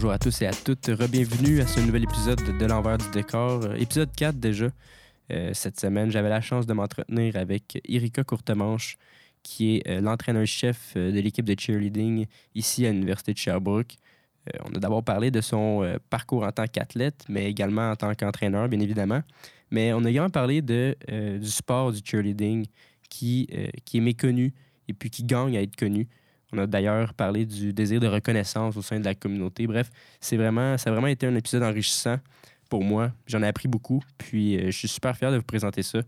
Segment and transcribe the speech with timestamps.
[0.00, 0.88] Bonjour à tous et à toutes.
[1.10, 3.66] Bienvenue à ce nouvel épisode de l'envers du décor.
[3.66, 4.68] Euh, Épisode 4 déjà.
[5.30, 8.96] Euh, cette semaine, j'avais la chance de m'entretenir avec Erika Courtemanche,
[9.42, 12.24] qui est euh, l'entraîneur-chef de l'équipe de cheerleading
[12.54, 13.96] ici à l'Université de Sherbrooke.
[14.64, 18.70] On a d'abord parlé de son parcours en tant qu'athlète, mais également en tant qu'entraîneur,
[18.70, 19.20] bien évidemment.
[19.70, 20.96] Mais on a également parlé de,
[21.38, 22.64] du sport du cheerleading
[23.10, 23.50] qui,
[23.84, 24.54] qui est méconnu
[24.88, 26.08] et puis qui gagne à être connu.
[26.52, 29.68] On a d'ailleurs parlé du désir de reconnaissance au sein de la communauté.
[29.68, 29.88] Bref,
[30.20, 32.18] c'est vraiment, ça a vraiment été un épisode enrichissant
[32.68, 33.12] pour moi.
[33.26, 36.00] J'en ai appris beaucoup, puis euh, je suis super fier de vous présenter ça.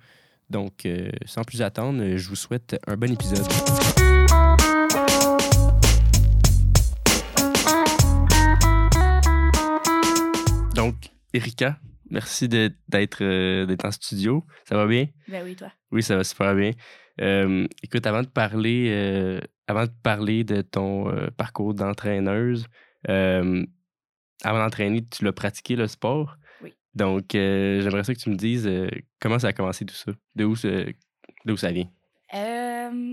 [0.50, 3.46] Donc, euh, sans plus attendre, euh, je vous souhaite un bon épisode.
[10.74, 10.96] Donc,
[11.32, 11.78] Erika,
[12.10, 14.44] merci d'être euh, en studio.
[14.68, 15.06] Ça va bien?
[15.28, 15.70] Ben oui, toi.
[15.92, 16.72] Oui, ça va super bien.
[17.82, 22.66] Écoute, avant de parler, avant de parler de ton euh, parcours d'entraîneuse,
[23.08, 23.64] euh,
[24.42, 26.36] avant d'entraîner, tu l'as pratiqué le sport.
[26.62, 26.74] Oui.
[26.94, 28.88] Donc, euh, j'aimerais ça que tu me dises euh,
[29.20, 30.92] comment ça a commencé tout ça, de où, ce-
[31.44, 31.88] d'où ça vient?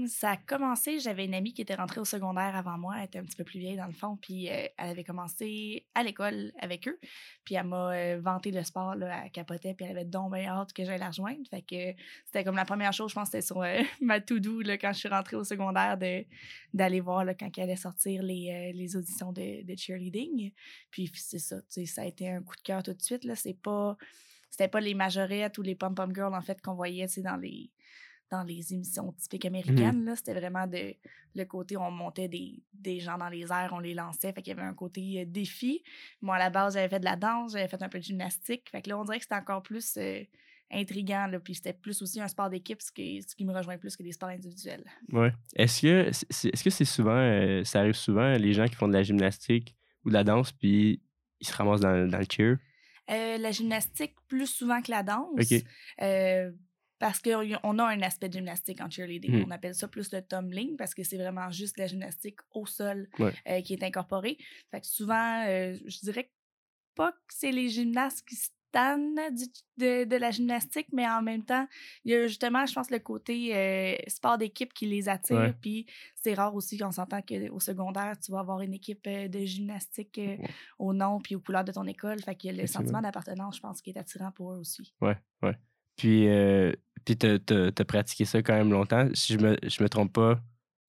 [0.08, 3.19] Ça a commencé, j'avais une amie qui était rentrée au secondaire avant moi, elle était
[3.19, 6.52] un petit peu plus vieille dans le fond, puis euh, elle avait commencé à l'école
[6.59, 6.99] avec eux,
[7.45, 10.47] puis elle m'a euh, vanté le sport, là, elle capotait, puis elle avait donc bien
[10.47, 13.41] hâte que j'aille la rejoindre, fait que c'était comme la première chose, je pense, c'était
[13.41, 15.97] sur euh, ma to-do, quand je suis rentrée au secondaire,
[16.73, 20.52] d'aller voir, là, quand elle allait sortir les, les auditions de, de cheerleading,
[20.89, 23.59] puis c'est ça, ça a été un coup de cœur tout de suite, là, c'est
[23.59, 23.97] pas...
[24.52, 27.69] C'était pas les majorettes ou les pom-pom girls, en fait, qu'on voyait, dans les
[28.30, 30.05] dans les émissions typiques américaines.
[30.05, 30.16] là.
[30.16, 30.95] C'était vraiment de,
[31.35, 34.31] le côté où on montait des, des gens dans les airs, on les lançait.
[34.33, 35.83] Fait qu'il y avait un côté euh, défi.
[36.21, 38.70] Moi, à la base, j'avais fait de la danse, j'avais fait un peu de gymnastique.
[38.70, 40.21] Fait que là, on dirait que c'était encore plus euh,
[40.71, 41.27] intriguant.
[41.27, 43.95] Là, puis c'était plus aussi un sport d'équipe, ce qui, ce qui me rejoint plus
[43.95, 44.86] que des sports individuels.
[45.11, 45.33] Ouais.
[45.55, 48.93] Est-ce que c'est, que c'est souvent, euh, ça arrive souvent, les gens qui font de
[48.93, 49.75] la gymnastique
[50.05, 51.02] ou de la danse, puis
[51.39, 52.58] ils se ramassent dans, dans le cheer?
[53.09, 55.52] Euh, la gymnastique, plus souvent que la danse.
[56.02, 56.52] Euh,
[56.99, 59.32] parce qu'on a un aspect de gymnastique en cheerleading.
[59.37, 59.45] Mhm.
[59.48, 63.10] On appelle ça plus le tumbling parce que c'est vraiment juste la gymnastique au sol
[63.20, 63.33] Ouais.
[63.48, 64.37] euh, qui est incorporée.
[64.70, 66.30] Fait que souvent, euh, je dirais
[66.95, 69.45] pas que c'est les gymnastes qui se tannent du-
[69.77, 71.67] de, de la gymnastique, mais en même temps,
[72.05, 75.37] il y a justement, je pense, le côté euh, sport d'équipe qui les attire.
[75.39, 75.54] Ouais.
[75.60, 79.39] Puis c'est rare aussi qu'on s'entend qu'au secondaire, tu vas avoir une équipe euh, de
[79.45, 80.39] gymnastique Ouais.
[80.77, 82.20] au nom puis aux couleurs de ton école.
[82.21, 84.93] Fait qu'il y a le sentiment d'appartenance, je pense, qui est attirant pour eux aussi.
[85.02, 85.55] Ouais, ouais.
[85.99, 86.71] Puis, euh,
[87.05, 89.08] puis t'as, t'as- t'as pratiqué ça quand même longtemps.
[89.14, 90.39] Si je me, je me trompe pas,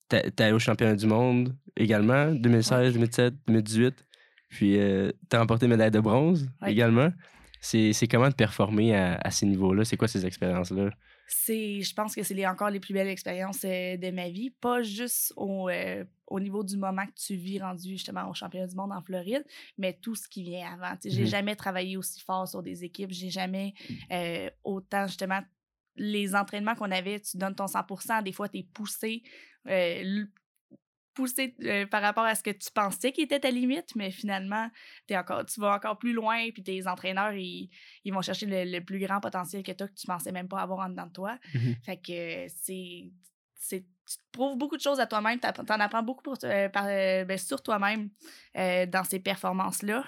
[0.09, 4.07] t'es allé au championnat du monde également, 2016, 2017, 2018.
[4.49, 6.73] Puis euh, t'as remporté médaille de bronze Ouais.
[6.73, 7.11] également.
[7.61, 9.85] C'est, c'est comment de performer à, à ces niveaux-là?
[9.85, 10.91] C'est quoi ces expériences-là?
[11.33, 14.51] c'est je pense que c'est les, encore les plus belles expériences euh, de ma vie
[14.51, 18.67] pas juste au, euh, au niveau du moment que tu vis rendu justement au championnat
[18.69, 19.45] du monde en Floride
[19.77, 21.27] mais tout ce qui vient avant j'ai Mhm.
[21.27, 23.75] jamais travaillé aussi fort sur des équipes j'ai jamais
[24.13, 25.41] euh, autant justement
[25.97, 29.23] les entraînements qu'on avait tu donnes ton 100% des fois tu es poussé
[29.69, 30.25] euh,
[31.13, 34.71] poussé euh, par rapport à ce que tu pensais qui était ta limite, mais finalement,
[35.09, 37.69] es encore, tu vas encore plus loin, puis tes entraîneurs, ils,
[38.05, 40.61] ils vont chercher le, le plus grand potentiel que as, que tu pensais même pas
[40.61, 41.39] avoir en dedans de toi.
[41.53, 41.75] Mhm.
[41.85, 43.13] Fait que c'est.
[44.11, 46.87] Tu te prouves beaucoup de choses à toi-même, tu en apprends beaucoup pour, euh, par,
[46.89, 48.11] euh, ben, sur toi-même
[48.57, 50.05] euh, dans ces performances-là.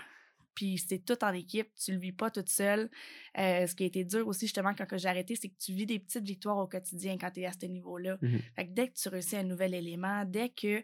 [0.56, 2.90] Puis c'est tout en équipe, tu le vis pas toute seule.
[3.36, 5.98] Ce qui a été dur aussi, justement, quand j'ai arrêté, c'est que tu vis des
[5.98, 8.18] petites victoires au quotidien quand tu es à ce niveau-là.
[8.54, 10.82] Fait que dès que tu réussis un nouvel élément, dès que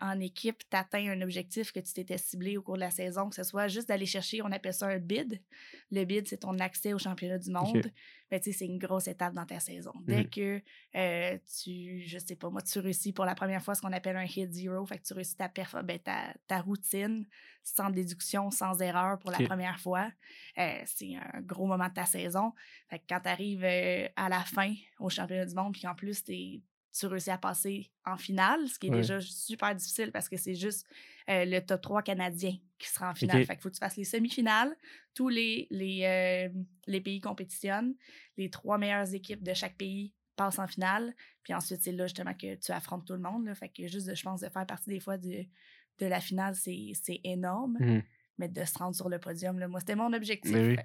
[0.00, 3.28] en équipe, tu atteins un objectif que tu t'étais ciblé au cours de la saison,
[3.28, 5.40] que ce soit juste d'aller chercher, on appelle ça un bid.
[5.92, 7.92] Le bid, c'est ton accès au championnat du monde.
[8.34, 9.92] Ben, tu sais, c'est une grosse étape dans ta saison.
[10.00, 10.30] Dès Mhm.
[10.30, 10.62] que
[10.96, 14.16] euh, tu, je sais pas, moi, tu réussis pour la première fois ce qu'on appelle
[14.16, 15.48] un hit zero, fait que tu réussis ta,
[15.84, 17.26] ben, ta, ta routine
[17.62, 20.10] sans déduction, sans erreur pour la première fois,
[20.58, 22.52] euh, c'est un gros moment de ta saison.
[22.90, 23.64] Fait que quand tu arrives
[24.16, 26.60] à la fin au championnat du monde, puis qu'en plus, t'es-
[26.96, 28.98] tu réussis à passer en finale, ce qui est Ouais.
[28.98, 30.86] déjà super difficile parce que c'est juste
[31.28, 33.40] euh, le top 3 canadien qui sera en finale.
[33.40, 33.46] Ok.
[33.46, 34.74] Fait qu'il faut que tu fasses les semi-finales.
[35.14, 36.48] Tous les, les, euh,
[36.86, 37.94] les pays compétitionnent.
[38.36, 41.14] Les trois meilleures équipes de chaque pays passent en finale.
[41.42, 43.44] Puis ensuite, c'est là justement que tu affrontes tout le monde.
[43.46, 43.54] Là.
[43.54, 45.44] Fait que juste, de, je pense, de faire partie des fois de,
[45.98, 46.92] de la finale, c'est
[47.24, 47.76] énorme.
[47.80, 48.02] Mhm.
[48.38, 50.52] Mais de se rendre sur le podium, là, moi, c'était mon objectif.
[50.54, 50.76] Oui.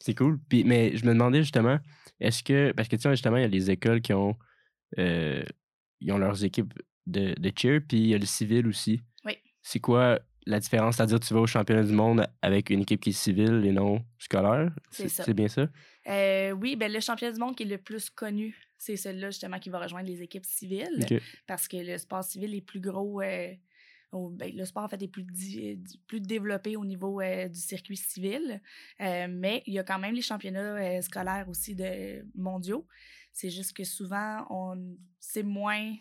[0.00, 0.38] C'est cool.
[0.48, 1.78] Puis, mais je me demandais justement,
[2.20, 2.72] est-ce que.
[2.72, 4.36] Parce que tu sais, justement, il y a les écoles qui ont.
[4.98, 5.42] Euh,
[6.00, 6.72] ils ont leurs équipes
[7.06, 9.00] de, de cheer, puis il y a le civil aussi.
[9.24, 9.36] Oui.
[9.62, 10.96] C'est quoi la différence?
[10.96, 14.02] C'est-à-dire, tu vas au championnat du monde avec une équipe qui est civile et non
[14.18, 14.70] scolaire?
[14.90, 15.24] C'est ça.
[15.24, 15.68] C'est bien ça?
[16.06, 19.58] Euh, oui, ben, le championnat du monde qui est le plus connu, c'est celui-là justement
[19.58, 21.00] qui va rejoindre les équipes civiles.
[21.02, 21.20] OK.
[21.46, 23.20] Parce que le sport civil est plus gros.
[23.20, 23.52] euh,
[24.12, 27.58] au- ben, le sport, en fait, est plus, di- plus développé au niveau euh, du
[27.58, 28.62] circuit civil.
[29.02, 32.86] Euh, mais il y a quand même les championnats euh, scolaires aussi de mondiaux.
[33.32, 35.94] C'est juste que souvent, on c'est moins.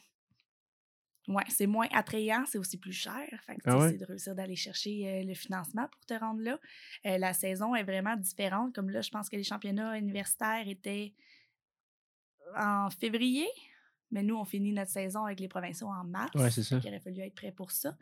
[1.27, 3.27] Ouais, c'est moins attrayant, c'est aussi plus cher.
[3.45, 3.89] Fait Ah ouais?
[3.89, 6.57] c'est de réussir d'aller chercher euh, le financement pour te rendre là.
[7.05, 8.73] Euh, la saison est vraiment différente.
[8.73, 11.13] Comme là, je pense que les championnats universitaires étaient
[12.55, 13.47] en février,
[14.11, 16.31] mais nous, on finit notre saison avec les provinciaux en mars.
[16.35, 16.79] Ouais, c'est ça.
[16.83, 17.97] Il aurait fallu être prêt pour ça.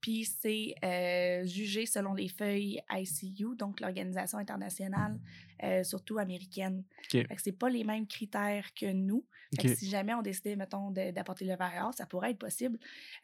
[0.00, 5.18] Puis c'est euh, jugé selon les feuilles ICU, donc l'Organisation internationale,
[5.62, 6.84] euh, surtout américaine.
[7.04, 7.10] OK.
[7.10, 9.24] Fait que c'est pas les mêmes critères que nous.
[9.56, 12.78] Fait que si jamais on décidait, mettons, de- d'apporter le variable, ça pourrait être possible,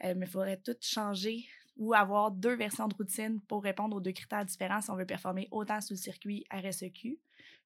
[0.05, 1.45] euh, mais il faudrait tout changer
[1.77, 5.07] ou avoir deux versions de routine pour répondre aux deux critères différents si on veut
[5.07, 7.19] performer autant sur le circuit RSEQ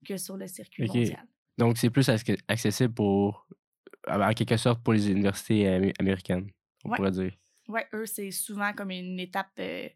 [0.05, 0.95] que sur le circuit OK.
[0.95, 1.27] mondial.
[1.59, 3.47] Donc, c'est plus ac- accessible pour.
[4.11, 6.51] En quelque sorte, pour les universités amé- américaines,
[6.85, 6.97] on Ouais.
[6.97, 7.33] pourrait dire.
[7.69, 9.89] Ouais, eux, c'est souvent comme une étape euh,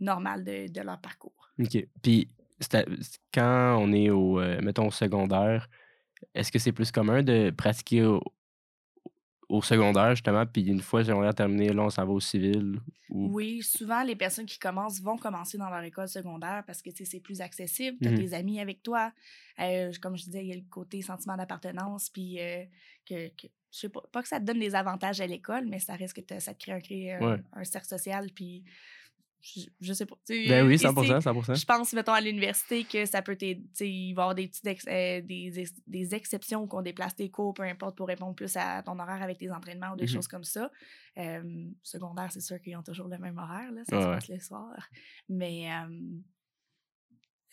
[0.00, 1.50] normale de, de leur parcours.
[1.58, 1.86] OK.
[2.02, 2.28] Puis,
[2.72, 2.84] à-
[3.32, 5.68] quand on est au, euh, mettons, au secondaire,
[6.34, 8.20] est-ce que c'est plus commun de pratiquer au,
[9.56, 12.78] au secondaire, justement, puis une fois le secondaire terminé, là, on s'en va au civil?
[13.10, 13.28] Ou...
[13.34, 16.96] Oui, souvent, les personnes qui commencent vont commencer dans leur école secondaire parce que tu
[16.96, 17.96] sais, c'est plus accessible.
[18.02, 19.12] Tu as tes amis avec toi.
[19.60, 22.10] Euh, comme je disais, il y a le côté sentiment d'appartenance.
[22.10, 22.64] Puis, euh,
[23.08, 25.80] que, que- je sais pas, pas que ça te donne des avantages à l'école, mais
[25.80, 27.40] ça risque que ça te crée un, crée un, Ouais.
[27.52, 28.28] un cercle social.
[28.34, 28.62] Puis,
[29.44, 30.16] je, je sais pas.
[30.28, 31.54] Ben oui, ici, 100%, 100%.
[31.60, 33.62] Je pense, mettons, à l'université, que ça peut t'aider.
[33.80, 37.30] Il va y avoir des, petites ex- euh, des, ex- des exceptions qu'on déplace tes
[37.30, 40.08] cours, peu importe, pour répondre plus à ton horaire avec tes entraînements ou des Mhm.
[40.10, 40.70] choses comme ça.
[41.18, 44.28] Euh, secondaire, c'est sûr qu'ils ont toujours le même horaire, là, ça Ouais, se passe
[44.28, 44.88] le soir.
[45.28, 45.88] Mais euh,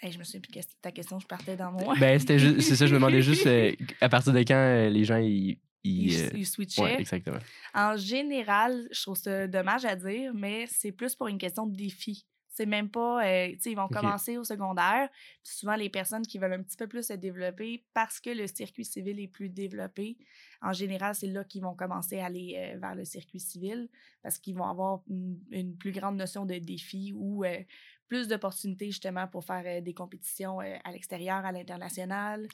[0.02, 1.94] hey, je me souviens plus de ta question, je partais dans mon.
[2.00, 5.04] Ben, c'était c'est ça, je me demandais juste euh, à partir de quand euh, les
[5.04, 5.60] gens, ils.
[5.84, 6.48] Ils, ils,
[6.80, 7.40] euh, ouais, exactement.
[7.74, 11.76] En général, je trouve ça dommage à dire, mais c'est plus pour une question de
[11.76, 12.26] défi.
[12.54, 15.10] C'est même pas, euh, tu sais, ils vont commencer au secondaire.
[15.42, 18.46] Puis souvent, les personnes qui veulent un petit peu plus se développer parce que le
[18.46, 20.18] circuit civil est plus développé,
[20.62, 23.90] en général, c'est là qu'ils vont commencer à aller euh, vers le circuit civil
[24.22, 27.58] parce qu'ils vont avoir une, une plus grande notion de défi ou euh,
[28.12, 32.46] plus d'opportunités justement pour faire euh, des compétitions euh, à l'extérieur, à l'international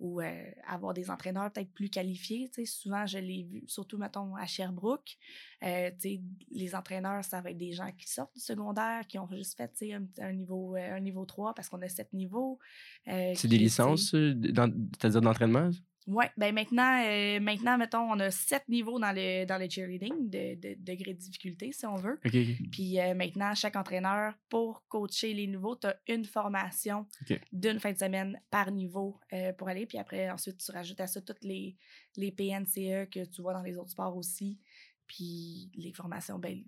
[0.00, 2.50] ou euh, avoir des entraîneurs peut-être plus qualifiés.
[2.52, 5.16] Tu sais, souvent, je l'ai vu, surtout, mettons, à Sherbrooke.
[5.62, 9.94] Les entraîneurs, ça va être des gens qui sortent du secondaire, qui ont juste fait
[9.94, 12.58] un, un niveau, un niveau 3 parce qu'on a sept niveaux.
[13.06, 15.70] C'est des licences, c'est-à-dire d'entraînement?
[16.06, 20.28] Oui, ben maintenant, euh, maintenant, mettons, on a sept niveaux dans le, dans le cheerleading,
[20.28, 22.20] de, de degré de difficulté, si on veut.
[22.24, 22.70] OK, OK.
[22.70, 27.06] Puis euh, maintenant, chaque entraîneur, pour coacher les niveaux, tu as une formation
[27.52, 29.86] d'une fin de semaine par niveau euh, pour aller.
[29.86, 31.76] Puis après, ensuite, tu rajoutes à ça toutes les,
[32.16, 34.60] les PNCE que tu vois dans les autres sports aussi.
[35.06, 36.62] Puis les formations, ben,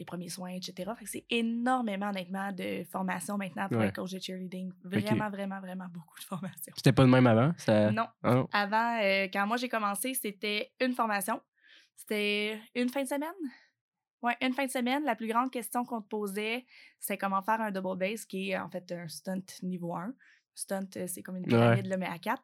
[0.00, 0.90] les premiers soins, etc.
[0.98, 3.88] Fait que c'est énormément, honnêtement, de formations maintenant pour Ouais.
[3.88, 4.72] être coach de cheerleading.
[4.82, 6.72] Vraiment, vraiment, vraiment beaucoup de formations.
[6.74, 7.52] C'était pas de même avant?
[7.58, 7.92] Ça...
[7.92, 8.06] Non.
[8.22, 8.44] Ah.
[8.50, 11.38] Avant, euh, quand moi j'ai commencé, c'était une formation.
[11.94, 13.28] C'était une fin de semaine.
[14.22, 15.04] Ouais, une fin de semaine.
[15.04, 16.64] La plus grande question qu'on te posait,
[16.98, 20.14] c'est comment faire un double base, qui est en fait un stunt niveau 1.
[20.54, 22.42] Stunt, euh, c'est comme une pyramide, là, mais à 4.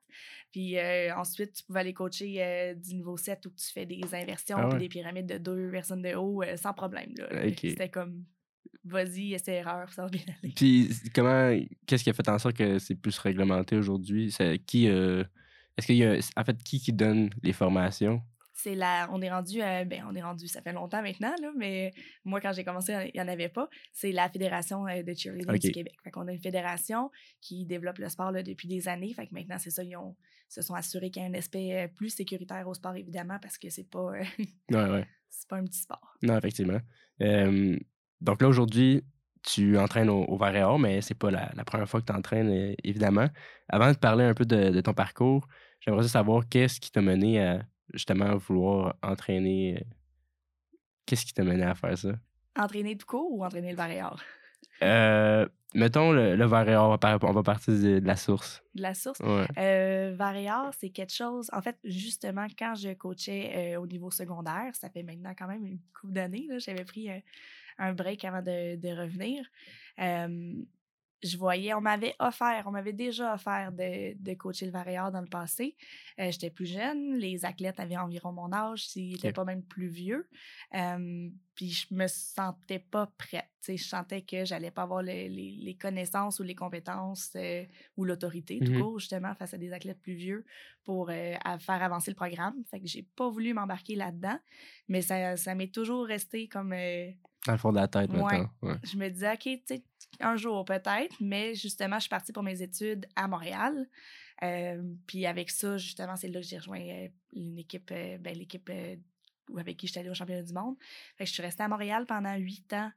[0.53, 4.03] Puis euh, ensuite, tu pouvais aller coacher euh, du niveau 7 où tu fais des
[4.15, 7.13] inversions Ah puis des pyramides de deux personnes de haut euh, sans problème.
[7.57, 8.25] C'était comme,
[8.85, 10.53] vas-y, essaie-erreur, ça va bien aller.
[10.55, 11.55] Puis comment,
[11.87, 14.33] qu'est-ce qui a fait en sorte que c'est plus réglementé aujourd'hui?
[14.33, 18.23] C'est qui, est-ce qu'il y a, en fait, qui qui donne les formations?
[18.59, 21.53] C'est la, on est rendu, euh, ben on est rendu, ça fait longtemps maintenant là,
[21.59, 21.93] mais
[22.25, 23.69] moi quand j'ai commencé, il n'y en avait pas.
[23.93, 25.75] C'est la fédération euh, de cheerleading du Ok.
[25.75, 25.95] Québec.
[26.03, 27.11] Fait qu'on a une fédération
[27.43, 29.13] qui développe le sport là, depuis des années.
[29.13, 30.17] Fait que maintenant c'est ça, ils ont,
[30.49, 33.59] se sont assurés qu'il y a un aspect euh, plus sécuritaire au sport évidemment parce
[33.59, 34.13] que c'est pas,
[34.71, 35.07] Ouais, ouais.
[35.29, 36.17] c'est pas un petit sport.
[36.23, 36.81] Non, effectivement.
[37.21, 37.79] Euh,
[38.23, 39.03] donc là, aujourd'hui,
[39.43, 42.07] tu entraînes au, au Vert et Or, mais c'est pas la, la première fois que
[42.07, 43.29] tu entraînes, évidemment.
[43.69, 45.47] Avant de parler un peu de, de ton parcours,
[45.81, 47.63] j'aimerais savoir qu'est-ce qui t'a mené à
[47.97, 49.79] justement vouloir entraîner.
[49.81, 49.85] euh,
[51.07, 52.12] Qu'est-ce qui t'a mené à faire ça?
[52.57, 54.21] Entraîner tout court ou entraîner le varior?
[54.83, 58.62] Euh, mettons le, le Vert et Or, on va partir de, de la source.
[58.75, 59.21] De la source.
[59.21, 59.47] Ouais.
[59.57, 60.17] Euh,
[60.79, 61.49] c'est quelque chose.
[61.53, 65.65] En fait, justement, quand je coachais euh, au niveau secondaire, ça fait maintenant quand même
[65.65, 67.09] une couple d'années, j'avais pris
[67.79, 69.45] un break avant de, de revenir.
[71.26, 75.21] Je voyais, on m'avait offert, on m'avait déjà offert de, de coacher le Varéor dans
[75.21, 75.76] le passé.
[76.21, 79.35] Euh, J'étais plus jeune, les athlètes avaient environ mon âge, s'ils n'étaient Ok.
[79.35, 80.28] pas même plus vieux.
[80.75, 83.47] Euh, puis je me sentais pas prête.
[83.62, 87.30] tu sais, Je sentais que j'allais pas avoir le- les, les connaissances ou les compétences
[87.37, 87.64] euh,
[87.97, 88.80] ou l'autorité, tout Mhm.
[88.80, 90.45] court, justement, face à des athlètes plus vieux
[90.85, 92.62] pour euh, à faire avancer le programme.
[92.71, 94.38] Fait que j'ai pas voulu m'embarquer là-dedans,
[94.88, 96.73] mais ça, ça m'est toujours resté comme.
[97.47, 98.19] Dans le fond de la tête, Ouais.
[98.23, 98.50] maintenant.
[98.62, 98.75] Ouais.
[98.85, 99.83] je me disais, OK, tu sais,
[100.21, 103.88] un jour peut-être, mais justement, je suis partie pour mes études à Montréal.
[104.43, 108.37] Euh, puis avec ça, justement, c'est là que j'ai rejoint euh, une équipe, euh, ben,
[108.37, 108.97] l'équipe euh,
[109.57, 110.76] avec qui j'étais allée au championnat du monde.
[111.17, 112.91] Fait que je suis restée à Montréal pendant huit ans.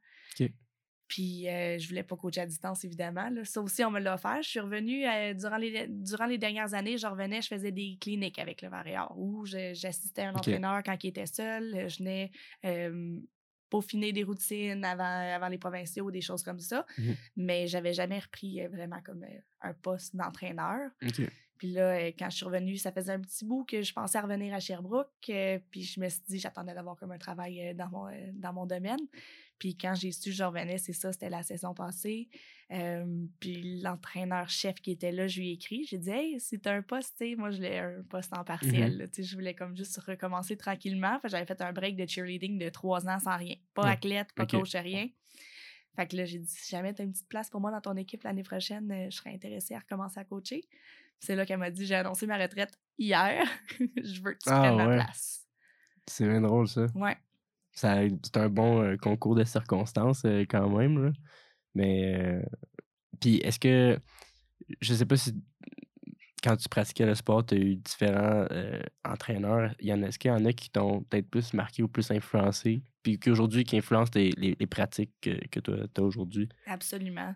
[1.08, 3.28] Puis je voulais pas coacher à distance, évidemment.
[3.30, 3.44] là.
[3.44, 4.40] Ça aussi, on me l'a offert.
[4.42, 5.02] Je suis revenue
[5.34, 6.98] durant, les, durant les dernières années.
[6.98, 10.36] Je revenais, je faisais des cliniques avec le Varéor où je- j'assistais un OK.
[10.38, 11.88] entraîneur quand il était seul.
[11.88, 12.30] Je venais
[13.70, 16.84] peaufiner des routines avant, avant les provinciaux, des choses comme ça.
[16.98, 17.16] Mhm.
[17.36, 20.90] Mais j'avais jamais repris euh, vraiment comme euh, un poste d'entraîneur.
[21.56, 24.18] Puis là, euh, quand je suis revenue, ça faisait un petit bout que je pensais
[24.18, 25.08] à revenir à Sherbrooke.
[25.22, 29.00] puis je me suis dit, j'attendais d'avoir comme un travail dans, mon, dans mon domaine.
[29.60, 32.28] Puis quand j'ai su que je revenais, c'est ça, c'était la saison passée.
[32.72, 33.04] Euh,
[33.40, 35.84] puis l'entraîneur-chef qui était là, je lui ai écrit.
[35.84, 38.42] J'ai dit, hey, si t'as un poste, tu sais, moi, je voulais un poste en
[38.42, 38.96] partiel.
[38.96, 39.06] là.
[39.06, 41.20] Tu sais, Je voulais comme juste recommencer tranquillement.
[41.20, 43.54] Fait J'avais fait un break de cheerleading de trois ans sans rien.
[43.74, 43.90] Pas Ouais.
[43.92, 44.50] athlète, pas Ok.
[44.52, 45.08] coach, rien.
[45.94, 47.80] Fait que là, j'ai dit, si jamais tu as une petite place pour moi dans
[47.82, 50.64] ton équipe l'année prochaine, euh, je serais intéressée à recommencer à coacher.
[51.18, 53.44] C'est là qu'elle m'a dit, j'ai annoncé ma retraite hier.
[54.02, 54.86] je veux que tu Ah, prennes ouais.
[54.86, 55.46] ma place.
[56.06, 56.86] C'est bien drôle, ça.
[56.94, 57.16] Ouais.
[57.72, 61.02] C'est un bon euh, concours de circonstances euh, quand même.
[61.04, 61.12] là.
[61.74, 62.42] Mais euh,
[63.20, 63.98] puis est-ce que
[64.80, 65.34] je sais pas si
[66.42, 68.46] quand tu pratiquais le sport, tu as eu différents
[69.04, 69.74] entraîneurs.
[69.78, 72.82] Est-ce qu'il y en a qui t'ont peut-être plus marqué ou plus influencé?
[73.02, 76.48] Puis qu'aujourd'hui, qui influencent les, les- les pratiques que, que tu as aujourd'hui?
[76.66, 77.34] Absolument.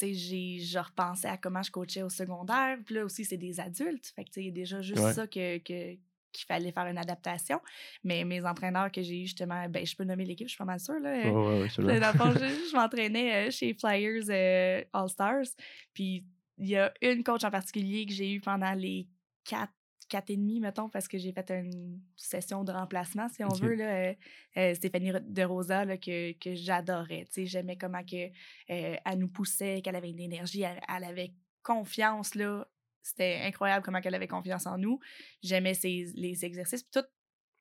[0.00, 2.78] J'ai, je repensais à comment je coachais au secondaire.
[2.86, 4.12] Puis là aussi, c'est des adultes.
[4.14, 5.12] Fait que, il y a déjà juste Ouais.
[5.12, 5.98] ça que, que-
[6.32, 7.60] qu'il fallait faire une adaptation.
[8.04, 10.64] Mais mes entraîneurs que j'ai eu, justement, ben, je peux nommer l'équipe, je suis pas
[10.64, 11.12] mal sûre, là.
[11.12, 12.38] Ouais, ouais, ouais, fond, je,
[12.70, 15.54] je m'entraînais euh, chez Flyers euh, All-Stars.
[15.94, 16.24] Puis
[16.58, 19.08] il y a une coach en particulier que j'ai eu pendant les
[19.44, 19.72] quatre,
[20.08, 23.74] quatre et demi, mettons, parce que j'ai fait une session de remplacement, si on veut,
[23.74, 24.14] là, euh,
[24.56, 27.26] euh, Stéphanie De Rosa, là, que, que j'adorais.
[27.36, 28.26] J'aimais comment que,
[28.70, 31.32] euh, elle nous poussait, qu'elle avait de l'énergie, elle, elle avait
[31.62, 32.66] confiance, là.
[33.02, 34.98] C'était incroyable comment elle avait confiance en nous.
[35.42, 36.82] J'aimais ses, les exercices.
[36.82, 37.08] Puis tout-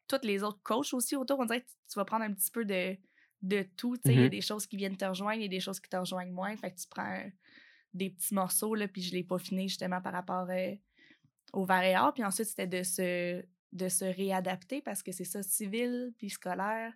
[0.10, 2.64] tous les autres coachs aussi autour, on dirait que tu vas prendre un petit peu
[2.66, 2.98] de,
[3.42, 3.98] de tout.
[4.06, 4.30] Il y a Mhm.
[4.30, 6.56] des choses qui viennent te rejoindre, il y a des choses qui te rejoignent moins.
[6.58, 7.24] Fait que tu prends
[7.94, 10.74] des petits morceaux, là, puis je l'ai peaufiné justement par rapport euh,
[11.54, 12.14] au Varéor.
[12.14, 16.94] Puis ensuite, c'était de se, de se réadapter parce que c'est ça, civil puis scolaire.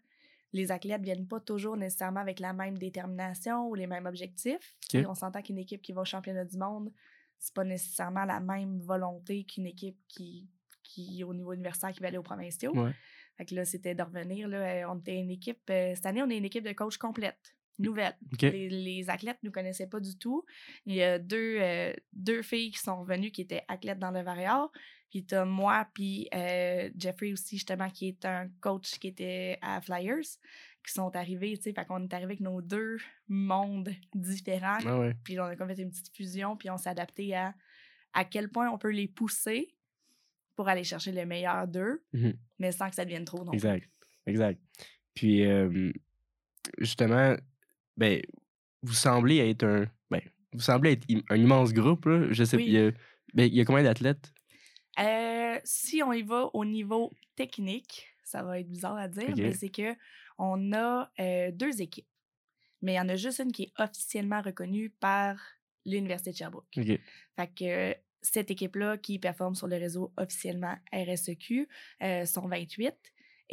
[0.54, 4.76] Les athlètes viennent pas toujours nécessairement avec la même détermination ou les mêmes objectifs.
[5.08, 6.92] On s'entend qu'une équipe qui va au championnat du monde,
[7.42, 10.48] c'est pas nécessairement la même volonté qu'une équipe qui,
[10.84, 12.72] qui, au niveau universitaire, qui va aller aux provinciaux.
[12.74, 12.92] Ouais.
[13.36, 14.48] Fait que là, c'était de revenir.
[14.48, 15.62] Là, euh, on était une équipe.
[15.72, 18.16] euh, cette année, on est une équipe de coach complète, nouvelle.
[18.42, 20.46] Les, les athlètes ne nous connaissaient pas du tout.
[20.86, 24.22] Il y a deux, euh, deux filles qui sont revenues qui étaient athlètes dans le
[24.22, 24.72] Varéor.
[25.10, 29.82] Puis t'as moi, puis euh, Jeffrey aussi, justement, qui est un coach qui était à
[29.82, 30.38] Flyers,
[30.86, 31.74] qui sont arrivés, tu sais.
[31.74, 32.98] Fait qu'on est arrivé avec nos deux
[33.28, 34.78] mondes différents.
[34.86, 35.16] Ah ouais.
[35.24, 37.54] Puis on a comme fait une petite fusion, puis on s'est adapté à
[38.14, 39.74] à quel point on peut les pousser
[40.56, 42.34] pour aller chercher le meilleur d'eux, Mhm.
[42.60, 43.56] mais sans que ça devienne trop non plus.
[43.58, 43.90] Exact.
[44.28, 44.60] Exact.
[45.14, 45.92] Puis, euh,
[46.78, 47.36] justement,
[47.98, 48.22] ben,
[48.84, 49.86] vous semblez être un.
[50.10, 50.22] Ben,
[50.54, 52.28] vous semblez être un immense groupe, là.
[52.32, 52.66] Je sais Oui.
[52.68, 52.92] il y a-
[53.34, 54.34] ben, il y a combien d'athlètes?
[55.00, 59.54] Euh, si on y va au niveau technique, ça va être bizarre à dire, mais
[59.54, 59.96] c'est que
[60.42, 62.08] on a euh, deux équipes.
[62.82, 65.38] Mais il y en a juste une qui est officiellement reconnue par
[65.86, 66.66] l'Université de Sherbrooke.
[66.76, 67.00] OK.
[67.36, 67.94] Fait que euh,
[68.24, 71.70] cette équipe-là qui performe sur le réseau officiellement RSEQ
[72.02, 72.96] euh, sont 28.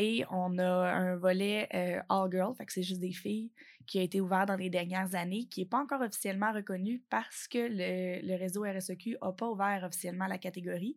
[0.01, 3.51] Et on a un volet euh, All Girl, fait que c'est juste des filles,
[3.85, 7.49] qui a été ouvert dans les dernières années, qui n'est pas encore officiellement reconnu parce
[7.49, 10.97] que le, le réseau RSEQ n'a pas ouvert officiellement la catégorie,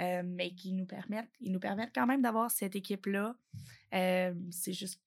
[0.00, 3.36] euh, mais qui nous permettent, ils nous permettent quand même d'avoir cette équipe-là.
[3.92, 5.02] Euh, c'est juste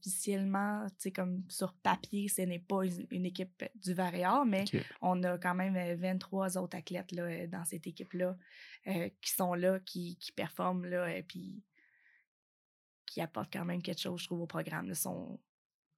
[0.00, 4.64] sais, comme sur papier, ce n'est pas une, équipe du Varéor, mais
[5.02, 8.36] on a quand même euh, 23 autres athlètes là, euh, dans cette équipe-là
[8.86, 11.62] euh, qui sont là, qui, qui performent, là, et puis
[13.06, 14.88] qui apportent quand même quelque chose, je trouve, au programme.
[14.88, 15.38] Là, sont,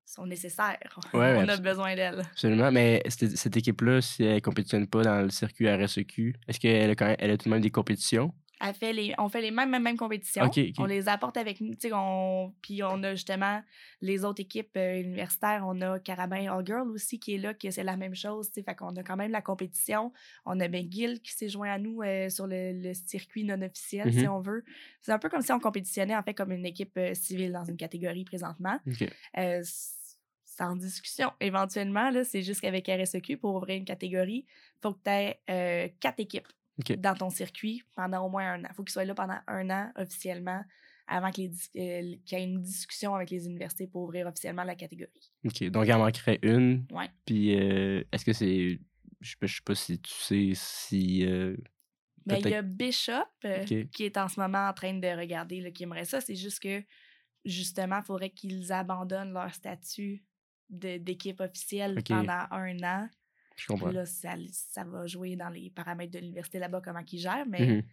[0.04, 0.78] sont nécessaires.
[1.12, 2.20] Ouais, on a besoin d'elles.
[2.20, 2.70] Absolument.
[2.70, 6.90] Mais cette, cette équipe-là, si elle ne compétitionne pas dans le circuit RSEQ, est-ce qu'elle
[6.90, 8.34] a, quand même, elle a tout de même des compétitions?
[8.62, 10.44] Elle fait les, on fait les mêmes, mêmes, mêmes compétitions.
[10.78, 11.72] On les apporte avec nous.
[11.92, 13.62] On, puis on a justement
[14.02, 15.64] les autres équipes euh, universitaires.
[15.66, 18.50] On a Carabin All Girl aussi qui est là, que c'est la même chose.
[18.54, 20.12] Fait qu'on a quand même la compétition.
[20.44, 24.12] On a McGill qui s'est joint à nous euh, sur le, le circuit non officiel,
[24.12, 24.30] si Mhm.
[24.32, 24.62] on veut.
[25.00, 27.64] C'est un peu comme si on compétitionnait en fait comme une équipe euh, civile dans
[27.64, 28.78] une catégorie présentement.
[28.86, 29.08] OK.
[29.62, 29.96] C-
[30.44, 31.32] c'est en discussion.
[31.40, 36.20] Éventuellement, c'est juste qu'avec RSEQ, pour ouvrir une catégorie, il faut que tu aies quatre
[36.20, 36.48] équipes
[36.98, 38.68] Dans ton circuit pendant au moins un an.
[38.70, 40.62] Il faut qu'ils soient là pendant un an officiellement
[41.10, 45.32] avant euh, qu'il y ait une discussion avec les universités pour ouvrir officiellement la catégorie.
[45.44, 45.64] OK.
[45.70, 46.86] Donc, il en manquerait une.
[46.92, 47.10] Ouais.
[47.26, 48.78] Puis, euh, est-ce que c'est.
[49.20, 51.26] Je je sais pas si tu sais si.
[51.26, 51.56] euh,
[52.26, 53.26] Mais il y a Bishop
[53.92, 56.20] qui est en ce moment en train de regarder, là, qui aimerait ça.
[56.20, 56.82] C'est juste que,
[57.44, 60.24] justement, il faudrait qu'ils abandonnent leur statut
[60.70, 63.08] d'équipe officielle pendant un an.
[63.56, 63.90] Je Puis comprends.
[63.90, 67.46] là, ça, ça va jouer dans les paramètres de l'université là-bas, comment ils gèrent.
[67.46, 67.84] Mais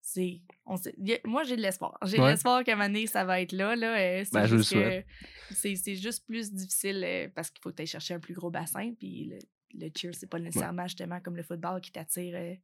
[0.00, 0.40] c'est.
[0.66, 1.96] on sait- y a- moi, j'ai de l'espoir.
[2.04, 2.24] J'ai Ouais.
[2.26, 3.76] de l'espoir qu'à un moment donné, ça va être là.
[3.76, 5.06] là euh, c'est Ben, je le souhaite.
[5.50, 8.34] c'est c'est juste plus difficile euh, parce qu'il faut que tu ailles chercher un plus
[8.34, 8.92] gros bassin.
[8.98, 9.38] Puis le,
[9.74, 12.54] le cheer, c'est pas nécessairement justement comme le football qui t'attire euh,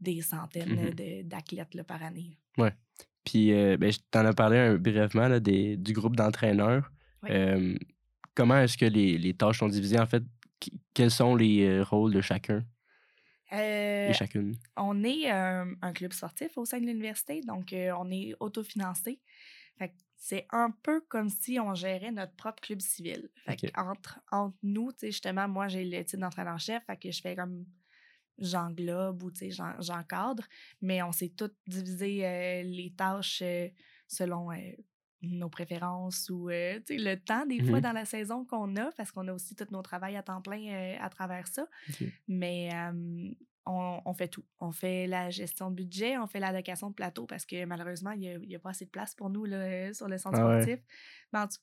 [0.00, 2.38] des centaines de- d'athlètes par année.
[3.24, 6.90] Puis, euh, ben, je t'en ai parlé un- brièvement là, des, du groupe d'entraîneurs.
[7.30, 7.76] Euh,
[8.34, 9.98] comment est-ce que les, les tâches sont divisées?
[10.00, 10.24] En fait,
[10.94, 12.64] quels sont les euh, rôles de chacun?
[13.52, 14.56] Euh, et chacune?
[14.76, 19.20] on est euh, un club sportif au sein de l'université, donc euh, on est autofinancé.
[20.24, 23.28] C'est un peu comme si on gérait notre propre club civil.
[23.44, 27.64] Fait entre, entre nous, justement, moi, j'ai le titre d'entraîneur-chef, fait que je fais comme
[28.38, 29.32] j'englobe ou,
[29.80, 30.44] j'encadre,
[30.80, 33.68] mais on s'est toutes divisé euh, les tâches euh,
[34.06, 34.56] selon euh,
[35.22, 37.82] nos préférences ou, euh, le temps, des fois, Mhm.
[37.82, 40.62] dans la saison qu'on a, parce qu'on a aussi tout nos travails à temps plein
[40.68, 41.66] euh, à travers ça.
[42.28, 43.30] Mais euh,
[43.66, 44.44] on, on fait tout.
[44.58, 48.40] On fait la gestion de budget, on fait l'allocation de plateau parce que malheureusement, il
[48.40, 50.62] n'y a, pas assez de place pour nous là, sur le centre Ah ouais.
[50.62, 50.84] sportif.
[51.32, 51.58] Mais en tout-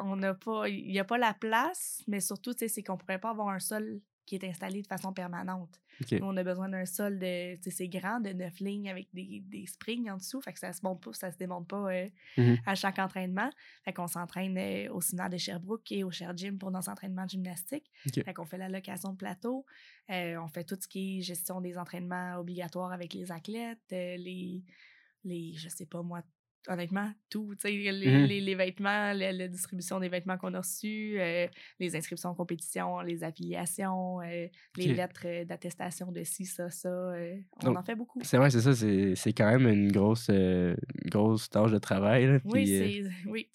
[0.00, 3.18] on n'a pas, il n'y a pas la place, mais surtout, c'est qu'on ne pourrait
[3.20, 5.80] pas avoir un sol qui est installé de façon permanente.
[6.00, 6.12] OK.
[6.12, 9.08] Nous, on a besoin d'un sol de, tu sais, c'est grand, de neuf lignes avec
[9.12, 11.92] des, des springs en dessous, fait que ça se monte pas, ça se démonte pas
[11.92, 12.58] euh, Mhm.
[12.66, 13.50] à chaque entraînement.
[13.84, 17.24] Fait qu'on s'entraîne euh, au Sénat de Sherbrooke et au Cher Gym pour nos entraînements
[17.24, 17.90] de gymnastique.
[18.24, 19.64] Fait qu'on fait la location de plateau,
[20.10, 24.62] euh, on fait tout ce qui est gestion des entraînements obligatoires avec les athlètes, les,
[25.24, 26.22] les, je sais pas moi,
[26.68, 28.24] honnêtement, tout, les, Mhm.
[28.26, 31.46] les, les vêtements, la, la distribution des vêtements qu'on a reçus, euh,
[31.80, 36.88] les inscriptions en compétition, les affiliations, euh, les lettres d'attestation de ci, ça, ça.
[36.88, 38.20] euh, on Donc, en fait beaucoup.
[38.22, 38.74] C'est vrai, c'est ça.
[38.74, 40.30] C'est quand même une grosse,
[41.06, 42.26] grosse tâche de travail.
[42.26, 43.48] là, Oui, puis, c'est oui,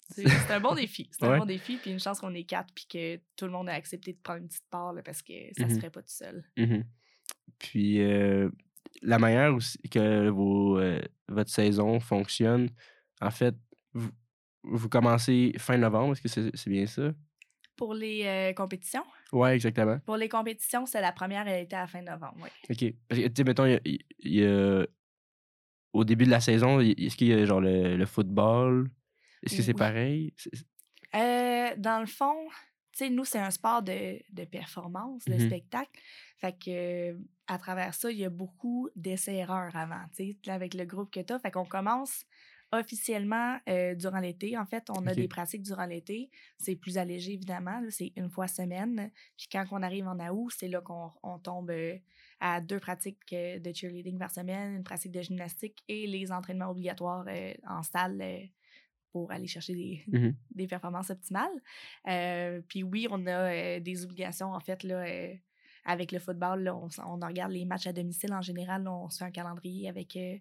[0.50, 1.08] un bon défi.
[1.12, 1.34] C'est Ouais.
[1.34, 3.72] un bon défi, puis une chance qu'on est quatre, puis que tout le monde a
[3.74, 5.76] accepté de prendre une petite part, là, parce que ça se Mhm.
[5.80, 6.44] ferait pas tout seul.
[6.58, 6.84] Mhm.
[7.58, 7.98] Puis
[9.02, 10.80] la manière aussi que vos,
[11.28, 12.68] votre saison fonctionne,
[13.20, 13.54] en fait,
[13.92, 14.10] vous,
[14.62, 17.12] vous commencez fin novembre, est-ce que c'est c'est bien ça?
[17.76, 19.98] Pour les euh, compétitions, Ouais, exactement.
[20.06, 22.48] pour les compétitions, c'est la première, elle était à la fin novembre, oui.
[22.70, 22.94] OK.
[23.08, 23.80] Parce que, tu sais, mettons, il y a-
[24.20, 24.86] il y a-
[25.92, 28.90] au début de la saison, il- est-ce qu'il y a genre le, le football?
[29.42, 29.78] Est-ce que c'est Oui.
[29.78, 30.34] pareil?
[30.36, 30.50] C'est-
[31.14, 32.36] Euh, dans le fond,
[32.92, 35.40] tu sais, nous, c'est un sport de, de performance, de Mhm.
[35.46, 36.00] spectacle.
[36.38, 40.74] Fait que euh, à travers ça, il y a beaucoup d'essais-erreurs avant, tu sais, avec
[40.74, 41.38] le groupe que tu as.
[41.38, 42.24] Fait qu'on commence
[42.78, 44.56] officiellement euh, durant l'été.
[44.56, 46.30] En fait, on a des pratiques durant l'été.
[46.58, 47.80] C'est plus allégé, évidemment.
[47.90, 49.10] C'est une fois semaine.
[49.36, 51.96] Puis quand on arrive en août, c'est là qu'on on tombe euh,
[52.40, 56.70] à deux pratiques euh, de cheerleading par semaine, une pratique de gymnastique et les entraînements
[56.70, 57.26] obligatoires
[57.68, 58.22] en salle
[59.12, 60.34] pour aller chercher des, Mhm.
[60.50, 62.62] des performances optimales.
[62.68, 65.04] Puis oui, on a des obligations, en fait, là,
[65.84, 66.62] avec le football.
[66.62, 68.82] là, on, on regarde les matchs à domicile en général.
[68.84, 70.36] là, on se fait un calendrier avec, euh,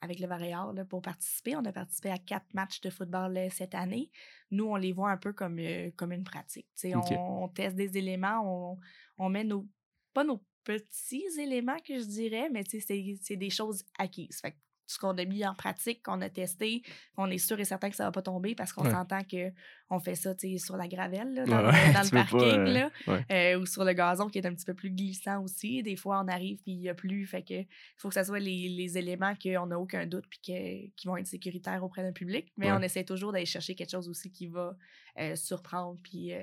[0.00, 1.56] avec le Varéor là, pour participer.
[1.56, 4.10] On a participé à quatre matchs de football cette année.
[4.50, 6.66] Nous, on les voit un peu comme, euh, comme une pratique.
[6.74, 7.06] Tu sais, Ok.
[7.12, 8.78] on, on teste des éléments, on,
[9.18, 9.66] on met nos,
[10.12, 14.40] pas nos petits éléments que je dirais, mais c'est- des choses acquises.
[14.40, 16.82] Fait que tout ce qu'on a mis en pratique, qu'on a testé,
[17.16, 19.50] on est sûr et certain que ça va pas tomber parce qu'on s'entend que
[19.90, 22.90] on fait ça sur la gravelle, là, Ouais, dans, le- dans pas, parking, euh, là,
[23.08, 23.24] ouais.
[23.54, 25.82] euh, ou sur le gazon qui est un petit peu plus glissant aussi.
[25.82, 27.26] Des fois, on arrive puis il n'y a plus.
[27.26, 30.38] Fait que il faut que ça soit les, les éléments qu'on n'a aucun doute puis
[30.40, 32.52] que- qui vont être sécuritaires auprès d'un public.
[32.56, 34.76] Mais on essaie toujours d'aller chercher quelque chose aussi qui va
[35.18, 36.42] euh, surprendre puis euh,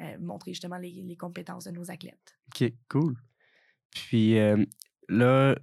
[0.00, 2.36] euh, montrer justement les, les compétences de nos athlètes.
[2.48, 3.16] OK, cool.
[3.90, 4.64] Puis euh,
[5.08, 5.56] là,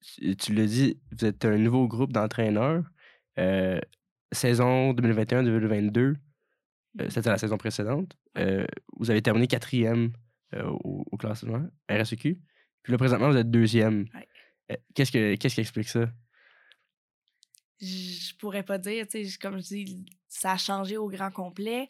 [0.00, 2.84] tu l'as dit, vous êtes un nouveau groupe d'entraîneurs.
[3.38, 3.80] Euh,
[4.32, 6.14] saison 2021-2022, euh,
[6.94, 7.10] Mhm.
[7.10, 8.16] c'était la saison précédente.
[8.38, 8.64] Euh,
[8.96, 10.12] vous avez terminé quatrième
[10.54, 12.40] au, au classement RSEQ.
[12.82, 14.06] Puis là, présentement, vous êtes deuxième.
[14.14, 14.78] Ouais.
[14.94, 16.10] Qu'est-ce, que, qu'est-ce qui explique ça?
[17.78, 21.88] je pourrais pas dire, tu sais, comme je dis, ça a changé au grand complet.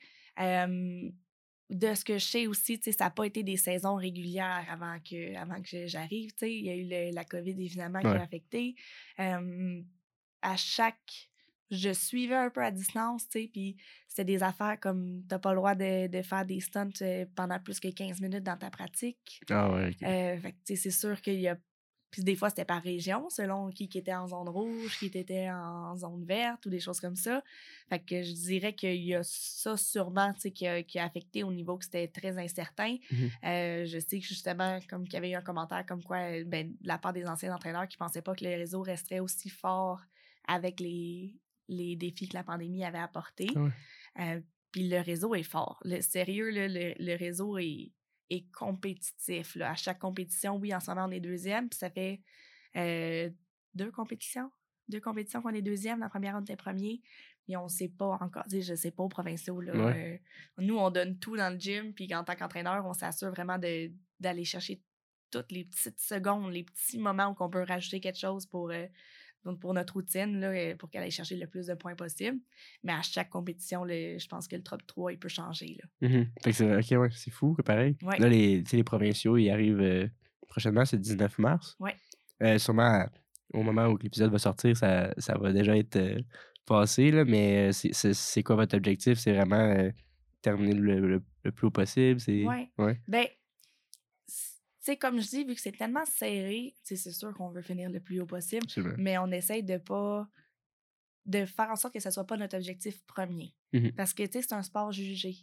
[1.68, 4.64] De ce que je sais aussi, tu sais, ça n'a pas été des saisons régulières
[4.70, 6.30] avant que, avant que j'arrive.
[6.32, 8.16] Tu sais, il y a eu le- la COVID, évidemment, qui Ouais.
[8.18, 8.76] a affecté.
[9.18, 9.82] Euh,
[10.42, 11.30] à chaque...
[11.68, 13.76] Je suivais un peu à distance, tu sais, puis
[14.06, 16.90] c'était des affaires comme t'as pas le droit de, de faire des stunts
[17.34, 19.40] pendant plus que 15 minutes dans ta pratique.
[19.50, 20.02] Ah ouais, ok.
[20.04, 21.56] Euh, fait que, tu sais, c'est sûr qu'il y a.
[22.10, 25.50] Puis des fois, c'était par région, selon qui, qui était en zone rouge, qui était
[25.50, 27.42] en zone verte ou des choses comme ça.
[27.88, 31.04] Fait que je dirais qu'il y a ça sûrement, tu sais, qui a, qui a
[31.04, 32.96] affecté au niveau que c'était très incertain.
[33.10, 33.30] Mhm.
[33.44, 36.44] Euh, je sais que justement, comme qu'il y avait eu un commentaire comme quoi, euh,
[36.44, 39.48] ben, de la part des anciens entraîneurs qui pensaient pas que le réseau resterait aussi
[39.48, 40.00] fort
[40.46, 41.34] avec les,
[41.68, 43.50] les défis que la pandémie avait apportés.
[43.56, 43.70] Ah ouais.
[44.20, 44.40] Euh,
[44.70, 45.80] puis le réseau est fort.
[45.84, 47.92] Le, sérieux, le, le réseau est,
[48.30, 49.54] est compétitif.
[49.54, 49.70] Là.
[49.70, 51.68] À chaque compétition, oui, en ce moment, on est deuxième.
[51.68, 52.20] Puis ça fait
[52.76, 53.30] euh,
[53.74, 54.50] deux compétitions.
[54.88, 56.00] Deux compétitions qu'on est deuxième.
[56.00, 57.00] La première, on était premier.
[57.48, 58.44] Et on ne sait pas encore.
[58.50, 59.60] Je ne sais pas aux provinciaux.
[59.60, 60.20] Là, Ouais.
[60.58, 61.94] euh, nous, on donne tout dans le gym.
[61.94, 64.82] Puis en tant qu'entraîneur, on s'assure vraiment d'aller chercher
[65.30, 68.86] toutes les petites secondes, les petits moments où on peut rajouter quelque chose pour, euh,
[69.44, 72.38] donc, pour notre routine, là, euh, pour qu'elle aille chercher le plus de points possible.
[72.82, 75.78] Mais à chaque compétition, le- je pense que le top 3, il peut changer.
[75.80, 76.08] Là.
[76.08, 76.26] Mhm.
[76.42, 77.96] Fait que c'est ok, ouais, c'est fou, que pareil.
[78.02, 78.18] Ouais.
[78.18, 80.08] Là, les, les provinciaux, ils arrivent euh,
[80.48, 81.76] prochainement, c'est le 19 mars.
[82.42, 83.06] Euh, sûrement,
[83.54, 86.20] au moment où l'épisode va sortir, ça, ça va déjà être euh,
[86.66, 89.18] passé, là, mais c'est- quoi votre objectif?
[89.18, 89.88] C'est vraiment
[90.42, 92.18] terminer le, le- le plus haut possible?
[92.20, 92.44] C'est...
[92.78, 93.00] Ouais.
[93.08, 93.26] Ben,
[94.86, 98.00] sais, comme je dis, vu que c'est tellement serré, c'est sûr qu'on veut finir le
[98.00, 98.94] plus haut possible, Absolument.
[98.98, 100.28] mais on essaye de pas.
[101.24, 103.52] de faire en sorte que ce soit pas notre objectif premier.
[103.72, 103.92] Mhm.
[103.92, 105.38] Parce que, tu sais, c'est un sport jugé.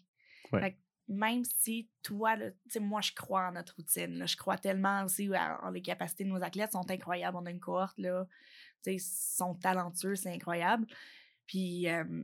[0.51, 0.61] Ouais.
[0.61, 0.77] Fait que
[1.09, 4.17] même si toi, tu sais, moi, je crois en notre routine.
[4.17, 4.25] là.
[4.25, 6.71] je crois tellement aussi en les capacités de nos athlètes.
[6.71, 7.37] sont incroyables.
[7.37, 8.25] On a une cohorte, là.
[8.83, 9.05] Tu sais,
[9.37, 10.87] sont talentueux, c'est incroyable.
[11.45, 12.23] Puis, euh,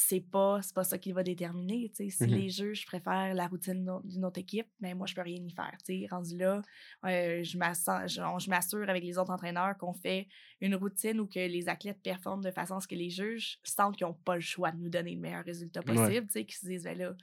[0.00, 1.90] c'est pas, pas ça qui va déterminer.
[1.92, 2.26] Si Mhm.
[2.28, 5.76] les juges préfèrent la routine d'une autre équipe, mais moi, je peux rien y faire.
[5.84, 6.06] tu sais.
[6.08, 6.62] Rendu là,
[7.04, 10.28] euh, je m'assure- je je avec les autres entraîneurs qu'on fait
[10.60, 13.96] une routine où que les athlètes performent de façon à ce que les juges sentent
[13.96, 15.94] qu'ils n'ont pas le choix de nous donner le meilleur résultat Ouais.
[15.96, 16.26] possible.
[16.28, 17.16] tu sais, Qu'ils se disent, ben là,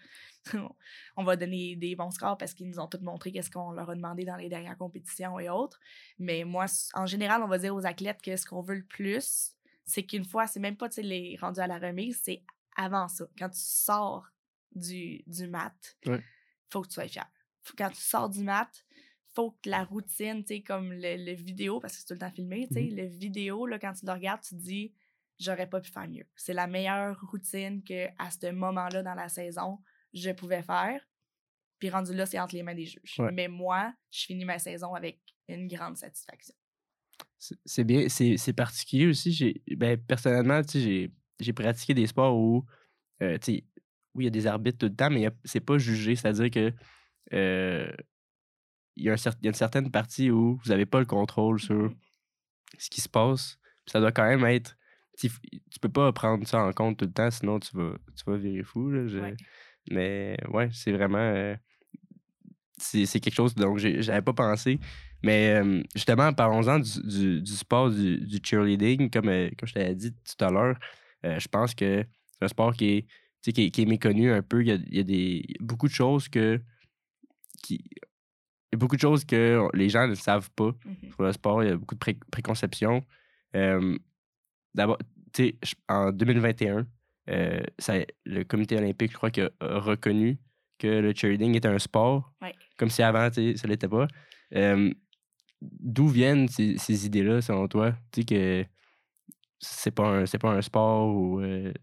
[1.15, 3.89] on va donner des bons scores parce qu'ils nous ont tous montré qu'est-ce qu'on leur
[3.89, 5.79] a demandé dans les dernières compétitions et autres.
[6.19, 9.53] Mais moi, en général, on va dire aux athlètes que ce qu'on veut le plus,
[9.85, 12.43] c'est qu'une fois, c'est même pas les rendus à la remise, c'est
[12.75, 13.25] avant ça.
[13.37, 14.27] Quand tu sors
[14.73, 16.21] du, du mat, Ouais.
[16.69, 17.25] faut que tu sois fier.
[17.77, 18.69] Quand tu sors du mat,
[19.33, 22.19] faut que la routine, tu sais, comme le, le vidéo, parce que c'est tout le
[22.19, 22.95] temps filmé, tu sais, Mhm.
[22.95, 24.93] le vidéo, là, quand tu le regardes, tu te dis,
[25.39, 26.25] j'aurais pas pu faire mieux.
[26.35, 29.79] C'est la meilleure routine que à ce moment-là dans la saison,
[30.13, 31.01] je pouvais faire.
[31.79, 33.15] Puis rendu là, c'est entre les mains des juges.
[33.19, 33.31] Ouais.
[33.33, 36.55] Mais moi, je finis ma saison avec une grande satisfaction.
[37.65, 39.61] C'est- bien, c'est particulier aussi.
[39.75, 42.65] Ben, personnellement, tu sais, j'ai, j'ai pratiqué des sports où,
[43.21, 43.63] euh, tu sais,
[44.13, 46.15] oui, il y a des arbitres tout le temps, mais c'est pas jugé.
[46.15, 46.71] C'est-à-dire que
[47.33, 47.91] euh,
[48.95, 51.05] il y, a un il y a une certaine partie où vous n'avez pas le
[51.05, 51.95] contrôle sur Mhm.
[52.77, 53.57] ce qui se passe.
[53.87, 54.77] Ça doit quand même être.
[55.17, 55.29] Tu
[55.81, 58.63] peux pas prendre ça en compte tout le temps, sinon tu vas, tu vas virer
[58.63, 58.89] fou.
[58.91, 59.35] là, je- Ouais.
[59.91, 61.17] Mais ouais, c'est vraiment.
[61.19, 61.55] euh,
[62.77, 64.79] c'est c'est quelque chose dont j'avais pas pensé.
[65.23, 69.09] Mais euh, justement, parlons-en du, du- du sport du, du cheerleading.
[69.09, 70.77] Comme, comme je t'avais dit tout à l'heure,
[71.25, 73.05] euh, je pense que c'est un sport qui est,
[73.41, 74.61] qui est, qui est méconnu un peu.
[74.61, 76.61] Il y a, il y a des, beaucoup de choses que.
[77.63, 81.11] Qui, il y a beaucoup de choses que les gens ne savent pas Mhm.
[81.13, 81.63] sur le sport.
[81.63, 83.03] Il y a beaucoup de pré- préconceptions.
[83.55, 83.97] Euh,
[84.73, 84.97] D'abord,
[85.87, 86.85] en 2021,
[87.29, 90.37] euh, ça- le comité olympique, je crois, a a reconnu
[90.77, 92.53] que le cheerleading était un sport, Ouais.
[92.77, 94.07] comme si avant, ça l'était pas.
[94.53, 94.91] Euh,
[95.61, 97.93] D'où viennent ces, ces idées-là, selon toi?
[98.11, 98.65] Tu sais que
[99.59, 101.39] c'est pas un, c'est pas un sport ou.
[101.41, 101.73] euh,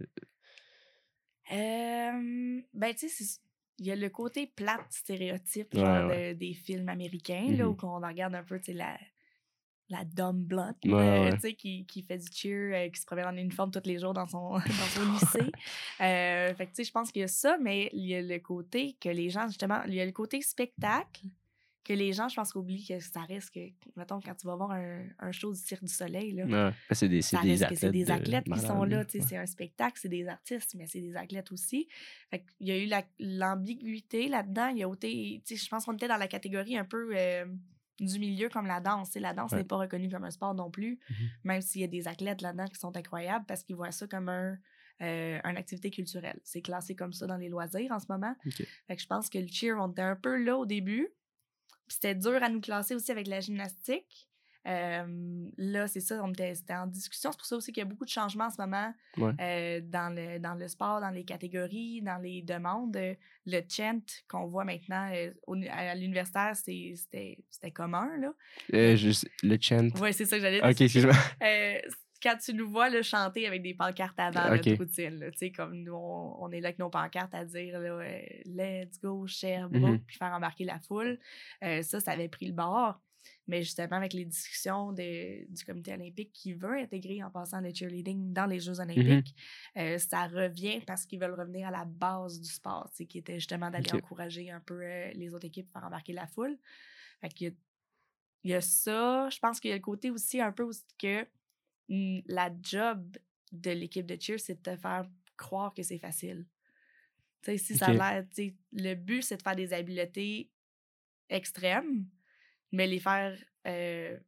[1.52, 3.40] Euh, ben, tu sais,
[3.78, 6.32] il y a le côté plate stéréotype Ouais, genre ouais.
[6.32, 8.98] de- des films américains, là, où on regarde un peu, tu sais, la,
[9.88, 13.06] la dumb blunt, Ouais, euh, tu sais, qui, qui fait du cheer, euh, qui se
[13.06, 15.52] promène en uniforme tous les jours dans son, dans son lycée.
[16.00, 18.22] Euh, fait que, tu sais, je pense qu'il y a ça, mais il y a
[18.22, 21.22] le côté que les gens, justement, il y a le côté spectacle
[21.84, 23.58] que les gens, je pense, oublient que ça risque,
[23.96, 26.74] mettons, quand tu vas voir un, un show du Cirque du Soleil, là, ouais.
[26.92, 27.92] C'est des, c'est ça des reste que athlètes.
[27.92, 28.98] des de athlètes qui sont là.
[29.00, 29.20] ouais.
[29.20, 31.88] C'est un spectacle, c'est des artistes, mais c'est des athlètes aussi.
[32.30, 34.68] Fait qu'il y a eu la- l'ambiguïté là-dedans.
[34.68, 37.46] Il y a je pense qu'on était dans la catégorie un peu euh,
[38.00, 39.08] du milieu comme la danse.
[39.08, 39.58] tu sais, La danse Ouais.
[39.58, 41.16] n'est pas reconnue comme un sport non plus, Mhm.
[41.44, 44.28] même s'il y a des athlètes là-dedans qui sont incroyables parce qu'ils voient ça comme
[44.28, 44.56] un,
[45.02, 46.38] euh, une activité culturelle.
[46.44, 48.34] C'est classé comme ça dans les loisirs en ce moment.
[48.86, 51.08] Fait que je pense que le cheer, on était un peu là au début.
[51.88, 54.28] Puis c'était dur à nous classer aussi avec la gymnastique.
[54.68, 57.32] Euh, là, c'est ça, on était, c'était en discussion.
[57.32, 59.32] C'est pour ça aussi qu'il y a beaucoup de changements en ce moment Ouais.
[59.40, 62.96] euh, dans, le, dans le sport, dans les catégories, dans les demandes.
[63.44, 67.42] Le chant qu'on voit maintenant euh, au- à l'universitaire, c'était,
[67.74, 68.08] commun.
[68.18, 68.32] Là.
[68.70, 69.88] Je- le chant.
[70.00, 70.70] Ouais, c'est ça que j'allais dire.
[70.70, 71.14] Ok, excuse-moi.
[72.22, 74.66] Quand tu nous vois là, chanter avec des pancartes avant Ok.
[74.66, 77.80] notre routine, tu sais, comme nous, on, on est là avec nos pancartes à dire
[77.80, 80.00] là, euh, Let's go, Sherbrooke, Mhm.
[80.04, 81.18] puis faire embarquer la foule.
[81.64, 83.00] Euh, ça, ça avait pris le bord.
[83.46, 87.72] Mais justement, avec les discussions de- du comité olympique qui veut intégrer en passant le
[87.72, 89.34] cheerleading dans les Jeux olympiques,
[89.76, 93.70] euh, ça revient parce qu'ils veulent revenir à la base du sport, qui était justement
[93.70, 96.56] d'aller encourager un peu euh, les autres équipes à faire embarquer la foule.
[97.20, 97.54] Fait qu'il y a
[98.44, 99.28] il y a ça.
[99.30, 101.24] Je pense qu'il y a le côté aussi un peu que
[101.92, 103.16] mm, la job
[103.52, 106.46] de l'équipe de cheer, c'est de te faire croire que c'est facile.
[107.42, 108.24] Tu sais, si ça a l'air,
[108.72, 110.50] le but, c'est de faire des habiletés
[111.28, 112.06] extrêmes,
[112.70, 114.18] mais les faire euh,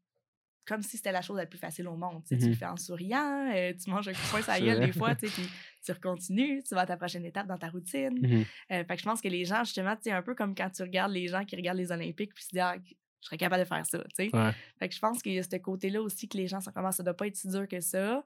[0.66, 2.22] comme si c'était la chose la plus facile au monde.
[2.26, 4.62] Tu sais, Tu le fais en souriant, euh, tu manges un coup de poing C'est
[4.62, 5.30] gueule des fois, puis
[5.84, 8.18] tu recontinues, tu vas à ta prochaine étape dans ta routine.
[8.18, 8.44] Mhm.
[8.72, 10.82] Euh, fait que je pense que les gens, justement, sais, un peu comme quand tu
[10.82, 12.76] regardes les gens qui regardent les Olympiques, puis tu te dis, ah,
[13.24, 14.36] je serais capable de faire ça, tu sais.
[14.36, 14.52] Ouais.
[14.78, 16.92] Fait que je pense qu'il y a ce côté-là aussi que les gens sont comme,
[16.92, 18.22] ça doit pas être si dur que ça.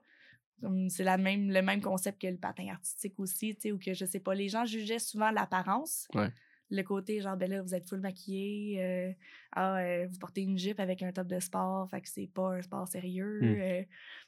[0.89, 3.93] C'est la même, le même concept que le patin artistique aussi, tu sais, ou que
[3.93, 6.05] je sais pas, les gens jugeaient souvent l'apparence.
[6.13, 6.27] Ouais.
[6.69, 9.11] Le côté, genre, ben là, vous êtes full maquillé, euh,
[9.53, 12.55] ah, euh, vous portez une jupe avec un top de sport, fait que c'est pas
[12.55, 13.39] un sport sérieux.
[13.41, 13.61] Mm.
[13.61, 13.83] euh.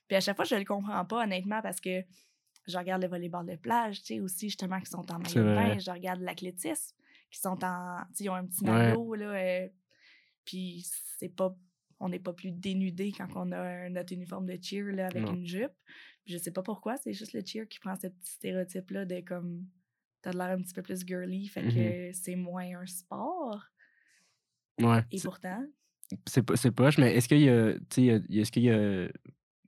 [0.07, 2.01] Puis à chaque fois, je le comprends pas, honnêtement, parce que
[2.67, 5.55] je regarde le volleyball de plage, tu sais, aussi, justement, qui sont en maillot de
[5.55, 5.77] bain.
[5.79, 6.95] Je regarde l'athlétisme,
[7.29, 7.97] qui sont en.
[8.07, 8.71] Tu sais, ils ont un petit Ouais.
[8.71, 9.67] maillot, là.
[10.51, 10.85] Puis
[11.17, 11.55] c'est pas.
[11.99, 15.33] On n'est pas plus dénudé quand on a notre uniforme de cheer, là, avec Non.
[15.33, 15.71] une jupe.
[16.25, 19.21] Puis je sais pas pourquoi, c'est juste le cheer qui prend ce petit stéréotype-là de
[19.21, 19.67] comme.
[20.23, 23.65] T'as de l'air un petit peu plus girly, fait que c'est moins un sport.
[24.79, 25.03] Ouais.
[25.11, 25.65] Et pourtant,
[26.27, 29.13] C'est pas, c'est poche, mais est-ce qu'il y a, est-ce qu'il y a, tu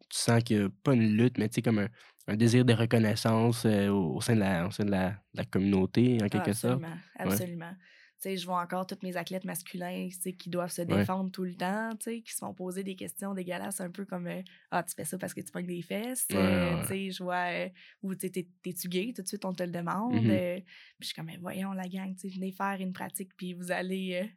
[0.10, 1.88] sens qu'il y a pas une lutte, mais tu sais, comme un,
[2.28, 5.46] un désir de reconnaissance euh, au, sein de la, au sein de la, de la
[5.46, 6.84] communauté, en Ah, quelque sorte?
[6.84, 7.74] absolument, absolument.
[8.24, 10.98] Tu sais, je vois encore tous mes athlètes masculins tu sais, qui doivent se Ouais.
[11.00, 14.06] défendre tout le temps, tu sais, qui se font poser des questions dégueulasses, un peu
[14.06, 16.26] comme euh, Ah, tu fais ça parce que tu pognes des fesses.
[16.32, 16.82] Ouais, euh, ouais.
[16.84, 17.70] Tu sais, je vois euh,
[18.02, 20.24] ou tu sais, t'es- t'es-tu gay, tout de suite, on te le demande.
[20.24, 20.30] Mhm.
[20.30, 20.66] euh, puis
[21.02, 24.30] je suis comme Mais voyons, la gang, venez faire une pratique, puis vous allez.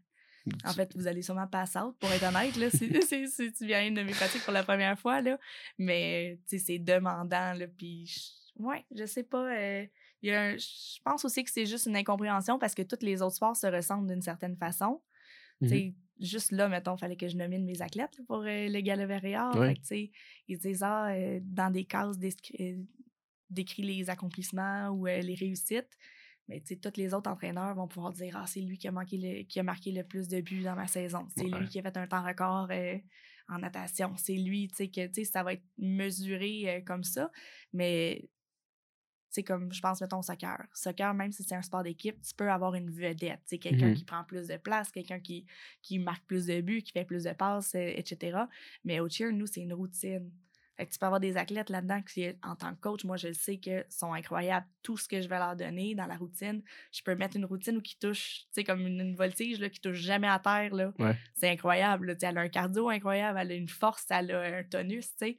[0.64, 3.66] en fait, vous allez sûrement pass out, pour être honnête, là, si, si- si tu
[3.66, 5.38] viens à une de mes pratiques pour la première fois, là.
[5.79, 8.12] Mais, tu sais, c'est demandant, là, puis...
[8.57, 9.53] Ouais, je sais pas...
[10.23, 13.05] il y a un- je pense aussi que c'est juste une incompréhension parce que tous
[13.05, 15.03] les autres sports se ressemblent d'une certaine façon.
[15.63, 19.07] Sais, juste là, mettons, fallait que je nomine mes athlètes là, pour euh, le gala
[19.07, 19.57] Verriard.
[19.57, 19.69] Ouais.
[19.69, 20.11] Fait que, tu sais,
[20.49, 22.17] ils disent, ah, euh, dans des cases,
[22.61, 22.77] euh,
[23.49, 25.97] décrit les accomplissements ou euh, les réussites.
[26.49, 28.93] Mais tu sais, tous les autres entraîneurs vont pouvoir dire Ah, c'est lui qui a,
[28.93, 31.27] manqué le, qui a marqué le plus de buts dans ma saison.
[31.37, 31.59] C'est Ouais.
[31.61, 32.99] lui qui a fait un temps record euh,
[33.49, 34.15] en natation.
[34.17, 37.31] C'est lui, tu sais, que tu sais, ça va être mesuré euh, comme ça.
[37.73, 38.29] Mais
[39.37, 40.64] c'est comme, je pense, mettons, au soccer.
[40.75, 43.40] Soccer, même si c'est un sport d'équipe, tu peux avoir une vedette.
[43.44, 43.94] Tu sais, quelqu'un Mhm.
[43.94, 45.46] qui prend plus de place, quelqu'un qui,
[45.83, 48.38] qui marque plus de buts, qui fait plus de passes, euh, etc.
[48.85, 50.31] Mais au cheer, nous, c'est une routine.
[50.77, 53.29] Fait que tu peux avoir des athlètes là-dedans qui, en tant que coach, moi, je
[53.29, 54.66] le sais que sont incroyables.
[54.83, 57.79] Tout ce que je vais leur donner dans la routine, je peux mettre une routine
[57.79, 60.75] où qui touche, tu sais, comme une, une voltige, là, qui touche jamais à terre,
[60.75, 60.92] là.
[60.99, 61.16] Ouais.
[61.35, 62.14] C'est incroyable, là.
[62.20, 65.38] Elle a un cardio incroyable, elle a une force, elle a un tonus, tu sais.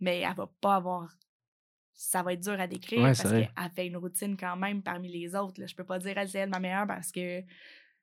[0.00, 1.14] Mais elle va pas avoir...
[1.94, 5.08] Ça va être dur à décrire Ouais, parce qu'elle fait une routine quand même parmi
[5.08, 5.66] les autres, là.
[5.66, 7.42] Je peux pas dire, elle, c'est elle ma meilleure parce que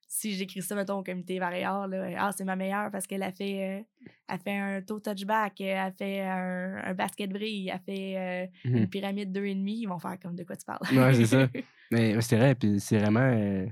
[0.08, 1.86] si j'écris ça, mettons, au comité là,
[2.18, 5.78] ah, c'est ma meilleure parce qu'elle a fait, euh, elle fait un toe touchback, elle
[5.78, 8.78] a fait un, un basket brille, elle fait euh, Mhm.
[8.78, 10.80] une pyramide 2,5, ils vont faire comme de quoi tu parles.
[10.92, 11.48] Ouais, c'est ça.
[11.92, 13.20] Mais c'est vrai, puis c'est vraiment.
[13.22, 13.68] euh,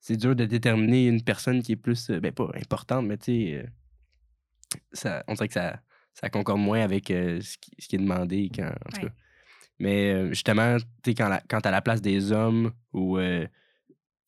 [0.00, 2.10] c'est dur de déterminer une personne qui est plus.
[2.10, 3.66] euh, ben, pas importante, mais tu sais.
[4.92, 5.80] ça, on dirait que ça,
[6.14, 8.50] ça concorde moins avec euh, ce, qui, ce qui est demandé.
[8.54, 9.08] Quand, en tout Ouais.
[9.08, 9.14] cas.
[9.78, 13.18] Mais euh, justement, tu sais, quand, la- quand à la place des hommes, ou.
[13.18, 13.46] euh,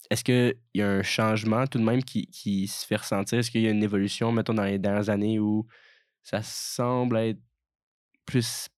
[0.09, 3.41] est-ce qu'il y a un changement tout de même qui, qui se fait ressentir?
[3.41, 5.67] Est-ce qu'il y a une évolution, mettons, dans les dernières années où
[6.23, 7.41] ça semble être
[8.25, 8.69] plus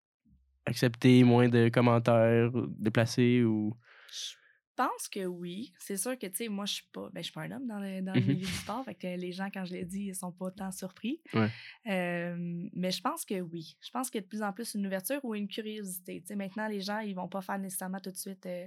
[0.65, 3.75] accepté, moins de commentaires déplacés ou?
[4.11, 4.35] Je
[4.79, 5.73] pense que oui.
[5.79, 7.67] C'est sûr que, tu sais, moi, je suis pas, ben, je suis pas un homme
[7.67, 8.27] dans le, dans le Mhm.
[8.29, 10.71] milieu du sport, fait que les gens, quand je l'ai dit, ils sont pas tant
[10.71, 11.21] surpris.
[11.35, 11.51] Ouais.
[11.89, 12.37] Euh,
[12.73, 13.77] mais je pense que oui.
[13.81, 16.21] Je pense qu'il y a de plus en plus une ouverture ou une curiosité.
[16.21, 18.67] Tu sais, maintenant, les gens, ils vont pas faire nécessairement tout de suite euh,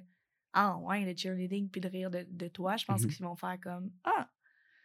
[0.54, 2.76] Ah, ouais, le cheerleading, puis de rire de, de toi.
[2.78, 3.10] Je pense Mhm.
[3.10, 4.30] qu'ils vont faire comme Ah,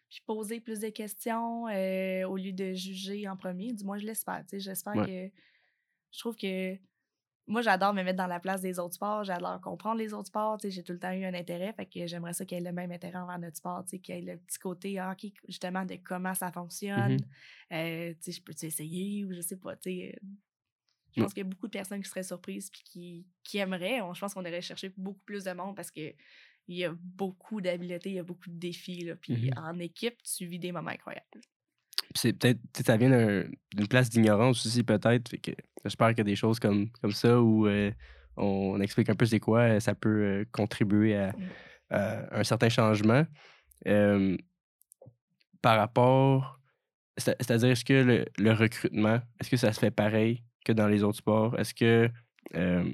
[0.08, 3.72] puis poser plus de questions euh, au lieu de juger en premier.
[3.72, 4.42] Du moins, je l'espère.
[4.42, 5.30] Tu sais, j'espère Ouais.
[5.32, 5.40] que.
[6.12, 6.78] Je trouve que
[7.48, 10.58] moi, j'adore me mettre dans la place des autres sports, j'adore comprendre les autres sports.
[10.64, 12.72] J'ai tout le temps eu un intérêt, fait que j'aimerais ça qu'il y ait le
[12.72, 16.34] même intérêt envers notre sport, qu'il y ait le petit côté hockey, justement, de comment
[16.34, 17.18] ça fonctionne.
[17.72, 20.14] Euh, tu sais, je peux-tu essayer ou je sais pas, tu sais.
[20.16, 20.26] euh,
[21.14, 21.24] Je Mm.
[21.24, 24.02] pense qu'il y a beaucoup de personnes qui seraient surprises puis qui, qui aimeraient.
[24.02, 26.12] On- je pense qu'on irait chercher beaucoup plus de monde parce que
[26.68, 29.04] il y a beaucoup d'habiletés, il y a beaucoup de défis.
[29.04, 29.58] Là, puis Mhm.
[29.58, 31.24] en équipe, tu vis des moments incroyables.
[31.32, 31.42] Puis
[32.16, 35.28] c'est peut-être, ça vient d'un- d'une place d'ignorance aussi, peut-être.
[35.30, 35.52] Fait que
[35.88, 37.90] j'espère qu'il y a des choses comme, comme ça où euh,
[38.36, 41.32] on explique un peu c'est quoi, ça peut euh, contribuer à,
[41.90, 43.24] à un certain changement.
[43.86, 44.36] Euh,
[45.62, 46.60] par rapport,
[47.16, 50.88] c'est- c'est-à-dire, est-ce que le, le recrutement, est-ce que ça se fait pareil que dans
[50.88, 51.58] les autres sports?
[51.58, 52.10] Est-ce que
[52.54, 52.90] euh,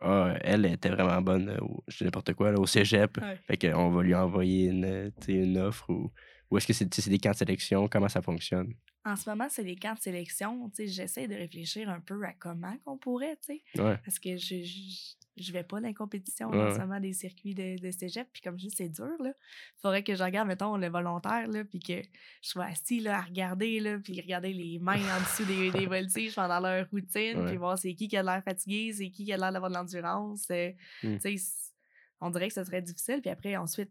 [0.00, 3.38] ah, elle était vraiment bonne, au, je dis n'importe quoi, là, au cégep, Ouais.
[3.46, 6.10] fait qu'on va lui envoyer une, sais, une offre ou,
[6.50, 7.88] ou est-ce que sais, c'est des camps de sélection?
[7.88, 8.74] Comment ça fonctionne?
[9.04, 10.70] En ce moment, c'est des camps de sélection.
[10.78, 13.36] J'essaie de réfléchir un peu à comment qu'on pourrait.
[13.48, 13.98] Ouais.
[14.04, 17.12] Parce que je, je, je vais pas dans les compétitions Ouais, en ce moment des
[17.12, 18.28] circuits de, de cégep.
[18.32, 19.32] Puis comme je dis, c'est dur, là.
[19.80, 23.22] Faudrait que je regarde, mettons, le volontaire, là, puis que je sois assis, là, à
[23.22, 27.46] regarder, là, puis regarder les mains en dessous des, des voltiges pendant leur routine, Ouais.
[27.48, 29.76] puis voir c'est qui qui a l'air fatigué, c'est qui qui a l'air d'avoir de
[29.76, 30.46] l'endurance.
[30.52, 30.70] euh,
[31.02, 31.14] Mm.
[31.16, 31.72] Tu sais, c-
[32.20, 33.20] on dirait que ce serait difficile.
[33.20, 33.90] Puis après, ensuite,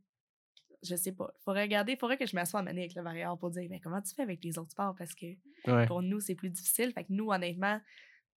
[0.84, 1.32] je sais pas.
[1.46, 4.02] Faudrait regarder, faudrait que je m'assoie à mener avec le variable pour dire, mais comment
[4.02, 4.96] tu fais avec les autres sports?
[4.98, 5.28] Parce que
[5.68, 5.86] Ouais.
[5.88, 6.92] pour nous, c'est plus difficile.
[6.94, 7.80] Fait que nous, honnêtement,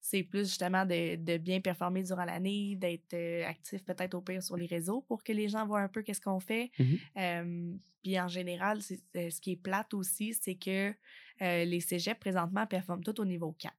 [0.00, 4.42] c'est plus justement de, de bien performer durant l'année, d'être euh, actif peut-être au pire
[4.42, 6.70] sur les réseaux pour que les gens voient un peu qu'est-ce qu'on fait.
[7.16, 8.80] Euh, puis en général,
[9.16, 10.92] euh, ce qui est plate aussi, c'est que
[11.40, 13.74] euh, les cégeps présentement performent tout au niveau 4.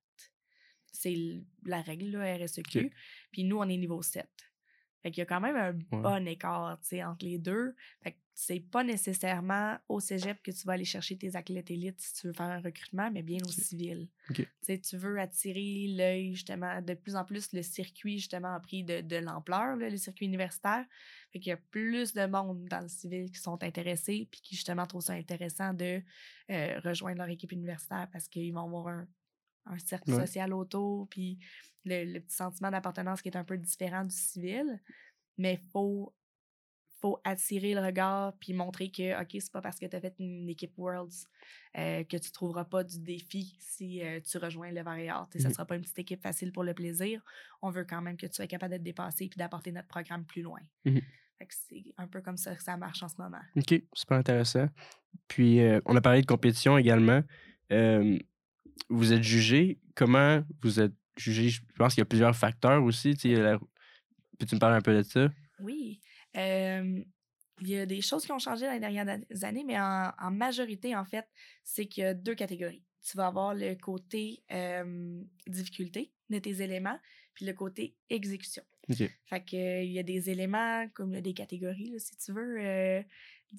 [0.91, 1.15] C'est
[1.65, 2.91] la règle, là, RSEQ.
[3.31, 4.27] Puis nous, on est niveau 7.
[5.03, 6.01] Fait qu'il y a quand même un Ouais.
[6.01, 7.75] bon écart, entre les deux.
[8.01, 12.01] Fait que c'est pas nécessairement au cégep que tu vas aller chercher tes athlètes élites
[12.01, 14.09] si tu veux faire un recrutement, mais bien au civil.
[14.29, 14.45] Ok.
[14.67, 18.99] Tu veux attirer l'œil, justement, de plus en plus, le circuit, justement, a pris de,
[18.99, 20.85] de l'ampleur, le circuit universitaire.
[21.31, 24.55] Fait qu'il y a plus de monde dans le civil qui sont intéressés, puis qui,
[24.55, 26.01] justement, trouvent ça intéressant de
[26.51, 29.07] euh, rejoindre leur équipe universitaire parce qu'ils vont avoir un,
[29.67, 30.25] un cercle Ouais.
[30.27, 31.39] social autour, puis
[31.85, 34.81] le, le petit sentiment d'appartenance qui est un peu différent du civil.
[35.37, 36.13] Mais il faut,
[37.05, 40.15] faut attirer le regard puis montrer que, OK, c'est pas parce que tu as fait
[40.17, 41.27] une équipe Worlds
[41.77, 45.27] euh, que tu trouveras pas du défi si euh, tu rejoins le Variard.
[45.29, 45.53] Tu sais, Ça Mhm.
[45.53, 47.21] sera pas une petite équipe facile pour le plaisir.
[47.61, 50.41] On veut quand même que tu sois capable d'être dépassé puis d'apporter notre programme plus
[50.41, 50.59] loin.
[50.83, 50.91] Que
[51.49, 53.41] c'est un peu comme ça que ça marche en ce moment.
[53.55, 54.67] OK, super intéressant.
[55.27, 57.21] Puis, euh, on a parlé de compétition également.
[57.71, 58.17] Euh,
[58.89, 59.79] vous êtes jugé.
[59.93, 61.49] Comment vous êtes jugé?
[61.49, 63.13] Je pense qu'il y a plusieurs facteurs aussi.
[63.15, 63.59] tu sais, la-
[64.39, 65.29] Peux-tu me parler un peu de ça?
[65.59, 65.99] Oui.
[66.35, 67.03] Euh,
[67.61, 70.11] il y a des choses qui ont changé dans les dernières an- années, mais en,
[70.19, 71.25] en majorité, en fait,
[71.63, 72.83] c'est qu'il y a deux catégories.
[73.01, 76.99] Tu vas avoir le côté euh, difficulté de tes éléments,
[77.33, 78.63] puis le côté exécution.
[79.25, 82.31] Fait que, euh, il y a des éléments comme là, des catégories, là, si tu
[82.33, 82.57] veux.
[82.59, 83.01] euh,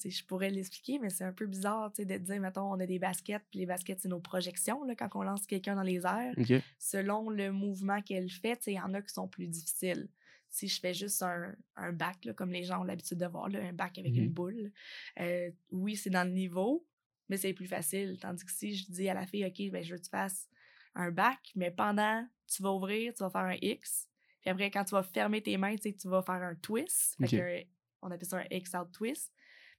[0.04, 2.98] je pourrais l'expliquer, mais c'est un peu bizarre de te dire, mettons, on a des
[2.98, 6.34] baskets, puis les baskets, c'est nos projections là, quand on lance quelqu'un dans les airs
[6.78, 10.08] selon le mouvement qu'elle fait, il y en a qui sont plus difficiles.
[10.56, 13.50] Si je fais juste un, un bac, là, comme les gens ont l'habitude de voir,
[13.50, 14.72] là, un bac avec une boule,
[15.20, 16.86] euh, oui, c'est dans le niveau,
[17.28, 18.16] mais c'est plus facile.
[18.18, 20.48] Tandis que si je dis à la fille, OK, ben, je veux que tu fasses
[20.94, 24.08] un bac, mais pendant, tu vas ouvrir, tu vas faire un X.
[24.40, 27.16] Puis après, quand tu vas fermer tes mains, tu vas faire un twist.
[27.18, 27.30] Fait Ok.
[27.32, 27.66] que,
[28.00, 29.32] on appelle ça un X-out twist.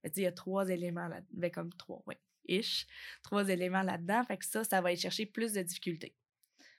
[0.03, 2.13] Mais il y a trois éléments là ben, comme trois, oui,
[2.47, 2.85] ish.
[3.23, 4.23] Trois éléments là-dedans.
[4.25, 6.15] Fait que ça, ça va aller chercher plus de difficultés.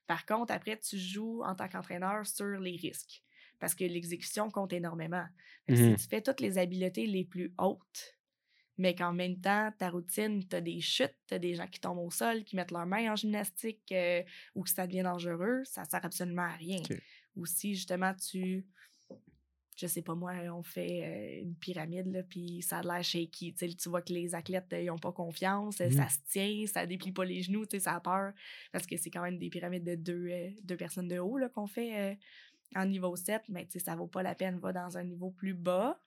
[0.06, 3.24] Par contre, après, tu joues en tant qu'entraîneur sur les risques.
[3.58, 5.24] Parce que l'exécution compte énormément.
[5.68, 8.14] Si tu fais toutes les habiletés les plus hautes,
[8.78, 11.80] mais qu'en même temps, ta routine, tu as des chutes, tu as des gens qui
[11.80, 14.22] tombent au sol, qui mettent leurs mains en gymnastique euh,
[14.54, 16.80] ou que ça devient dangereux, ça sert absolument à rien.
[17.36, 18.64] Ou si justement tu.
[19.76, 23.54] Je sais pas moi, on fait euh, une pyramide, là, puis ça a l'air shaky.
[23.54, 25.92] Tu vois que les athlètes, euh, ils n'ont pas confiance, euh, Mhm.
[25.92, 28.32] ça se tient, ça déplie pas les genoux, ça a peur.
[28.72, 31.68] Parce que c'est quand même des pyramides de deux, euh, deux personnes de haut qu'on
[31.68, 32.14] fait euh,
[32.76, 34.58] en niveau 7, mais tu sais, ça vaut pas la peine.
[34.58, 36.00] Va dans un niveau plus bas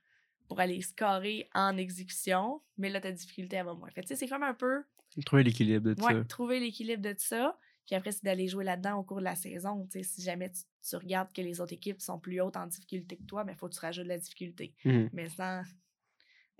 [0.47, 3.89] pour aller scorer en exécution, mais là, ta difficulté, elle va moins.
[3.89, 4.83] Fait tu sais, c'est comme un peu
[5.25, 6.23] Trouver l'équilibre de ouais, ça.
[6.25, 7.57] trouver l'équilibre de ça.
[7.85, 9.85] Puis après, c'est d'aller jouer là-dedans au cours de la saison.
[9.91, 12.67] Tu sais, si jamais tu, tu regardes que les autres équipes sont plus hautes en
[12.67, 14.73] difficulté que toi, il faut que tu rajoutes de la difficulté.
[14.85, 15.09] Mhm.
[15.13, 15.63] Mais sans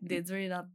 [0.02, 0.68] déduire dans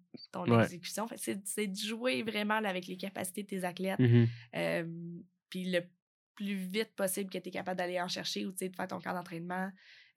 [0.46, 0.62] ton Ouais.
[0.64, 1.06] exécution.
[1.16, 3.98] C'est de jouer vraiment là, avec les capacités de tes athlètes.
[3.98, 4.26] Mhm.
[4.54, 5.18] Euh,
[5.50, 5.80] puis le
[6.36, 9.14] plus vite possible que tu es capable d'aller en chercher ou de faire ton camp
[9.14, 9.70] d'entraînement,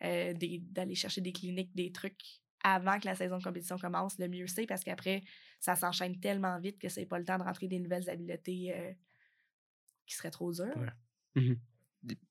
[0.03, 2.21] euh, d'aller chercher des cliniques, des trucs
[2.63, 5.21] avant que la saison de compétition commence, le mieux c'est parce qu'après,
[5.59, 8.91] ça s'enchaîne tellement vite que c'est pas le temps de rentrer des nouvelles habiletés euh,
[10.05, 10.77] qui seraient trop dures.
[10.77, 11.41] Ouais.
[11.41, 11.57] Mhm.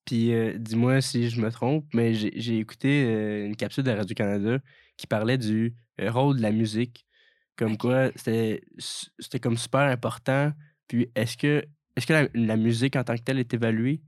[0.04, 4.58] Puis euh, dis-moi si je me trompe, mais j'ai écouté euh, une capsule de Radio-Canada
[4.96, 7.06] qui parlait du rôle de la musique.
[7.56, 7.80] Comme Ok.
[7.80, 8.60] quoi, c'était
[9.40, 10.52] comme super important.
[10.86, 11.64] Puis est-ce que,
[11.98, 14.02] est que la, la musique en tant que telle est évaluée?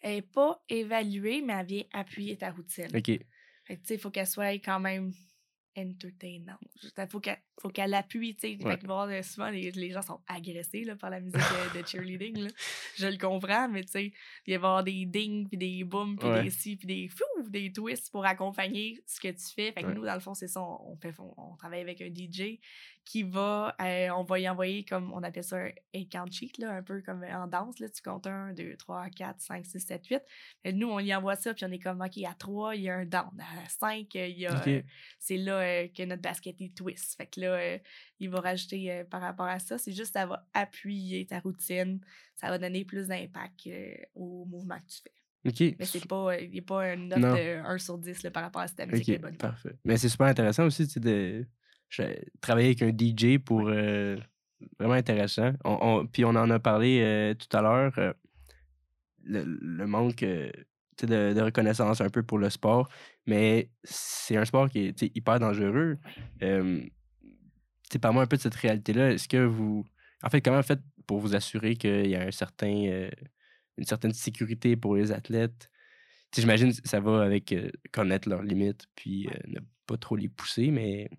[0.00, 2.88] Elle n'est pas évaluée, mais elle vient appuyer ta routine.
[2.94, 3.06] OK.
[3.06, 5.12] Fait que, tu sais, il faut qu'elle soit quand même
[5.76, 6.58] entertainante.
[6.82, 8.64] Il faut qu'elle faut qu'elle appuie, tu sais.
[8.64, 8.72] Ouais.
[8.72, 11.80] Fait que voir, euh, souvent, les, les gens sont agressés là, par la musique de,
[11.82, 12.38] de cheerleading.
[12.44, 12.48] là.
[12.96, 14.04] Je le comprends, mais tu sais,
[14.46, 16.44] il va y avoir des dings, puis des booms, puis Ouais.
[16.44, 19.72] des si, puis des fou, des twists pour accompagner ce que tu fais.
[19.72, 19.94] Fait que Ouais.
[19.94, 20.60] nous, dans le fond, c'est ça.
[20.62, 22.58] On, fait, on, on travaille avec un DJ
[23.04, 26.70] qui va, euh, on va y envoyer comme, on appelle ça un count sheet, là,
[26.76, 27.78] un peu comme en danse.
[27.80, 30.22] Là, tu comptes 1, 2, 3, 4, 5, 6, 7, 8.
[30.64, 32.88] Et nous, on y envoie ça, puis on est comme, OK, à 3, il y
[32.90, 33.30] a un down.
[33.40, 34.54] À 5, il y a.
[34.54, 34.66] OK.
[34.68, 34.82] euh,
[35.18, 37.16] c'est là euh, que notre basket est twist.
[37.16, 37.78] Fait que là, euh,
[38.18, 39.78] il va rajouter euh, par rapport à ça.
[39.78, 42.00] C'est juste, ça va appuyer ta routine.
[42.36, 45.12] Ça va donner plus d'impact euh, au mouvement que tu fais.
[45.78, 47.32] Mais c'est pas, il n'y a pas une note Non.
[47.34, 49.36] de 1 sur 10 là, par rapport à si ta musique est bonne.
[49.36, 49.74] parfait.
[49.84, 51.46] Mais c'est super intéressant aussi, de
[52.40, 54.16] travailler avec un DJ pour euh,
[54.78, 55.52] vraiment intéressant.
[55.64, 58.12] On, on- puis on en a parlé euh, tout à l'heure, euh,
[59.24, 60.52] le, le manque de,
[61.02, 62.90] de reconnaissance un peu pour le sport,
[63.26, 65.96] mais c'est un sport qui est hyper dangereux.
[67.98, 69.12] Parle-moi un peu de cette réalité-là.
[69.12, 69.84] Est-ce que vous.
[70.22, 73.10] En fait, comment vous faites pour vous assurer qu'il y a un certain, euh,
[73.78, 75.70] une certaine sécurité pour les athlètes?
[76.36, 80.28] J'imagine que ça va avec euh, connaître leurs limites puis euh, ne pas trop les
[80.28, 81.10] pousser, mais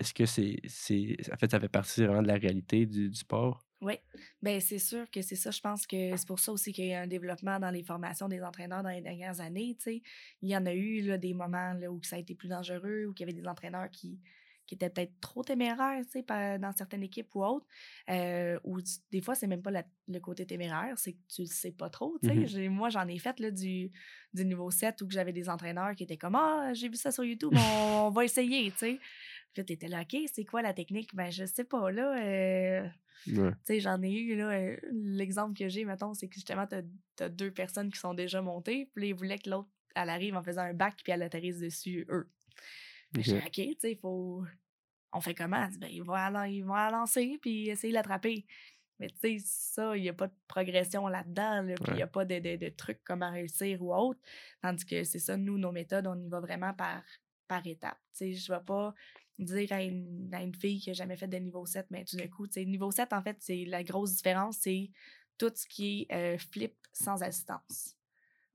[0.00, 0.56] est-ce que c'est.
[0.66, 3.64] c'est En fait, ça fait partie vraiment de la réalité du, du sport?
[3.82, 3.94] Oui,
[4.40, 5.50] ben c'est sûr que c'est ça.
[5.50, 8.28] Je pense que c'est pour ça aussi qu'il y a un développement dans les formations
[8.28, 9.76] des entraîneurs dans les dernières années.
[9.86, 13.06] Il y en a eu là, des moments là, où ça a été plus dangereux,
[13.06, 14.20] où il y avait des entraîneurs qui,
[14.72, 17.66] qui étaient peut-être trop téméraires tu sais, dans certaines équipes ou autres.
[18.08, 18.78] euh, ou
[19.10, 21.90] des fois, c'est même pas la- le côté téméraire, c'est que tu le sais pas
[21.90, 22.18] trop.
[22.22, 22.34] tu sais.
[22.34, 22.46] Mhm.
[22.46, 23.90] J'ai- Moi, j'en ai fait là, du,
[24.32, 27.10] du niveau 7 où que j'avais des entraîneurs qui étaient comme Ah, j'ai vu ça
[27.12, 28.70] sur YouTube, on, on va essayer.
[28.70, 28.98] tu sais.
[29.52, 31.14] Puis t'étais là, OK, c'est quoi la technique?
[31.14, 32.16] Ben, je sais pas, là.
[32.24, 32.88] euh,
[33.26, 33.50] Ouais.
[33.50, 36.80] tu sais, j'en ai eu, là, euh, l'exemple que j'ai, mettons, c'est que justement, t'as
[37.20, 40.42] as deux personnes qui sont déjà montées, puis ils voulaient que l'autre, elle arrive en
[40.42, 42.28] faisant un bac, puis elle atterrisse dessus, eux.
[43.12, 43.26] Puis Ok.
[43.26, 44.42] j'ai dit, OK, tu sais, il faut...
[45.12, 45.68] On fait comment?
[45.78, 48.46] Ben, ils vont la, ils vont la lancer, puis essayer de l'attraper.
[48.98, 52.02] Mais tu sais, ça, il n'y a pas de progression là-dedans, là, puis il n'y
[52.02, 54.20] a pas de, de, de trucs comment réussir ou autre.
[54.62, 57.02] Tandis que c'est ça, nous, nos méthodes, on y va vraiment par,
[57.48, 57.98] par étapes.
[58.16, 58.94] Tu sais, je ne vais pas
[59.38, 62.16] dire à une, à une fille qui n'a jamais fait de niveau 7, mais tout
[62.16, 64.90] d'un coup, tu sais, niveau 7, en fait, c'est la grosse différence, c'est
[65.38, 67.96] tout ce qui est euh, flip sans assistance.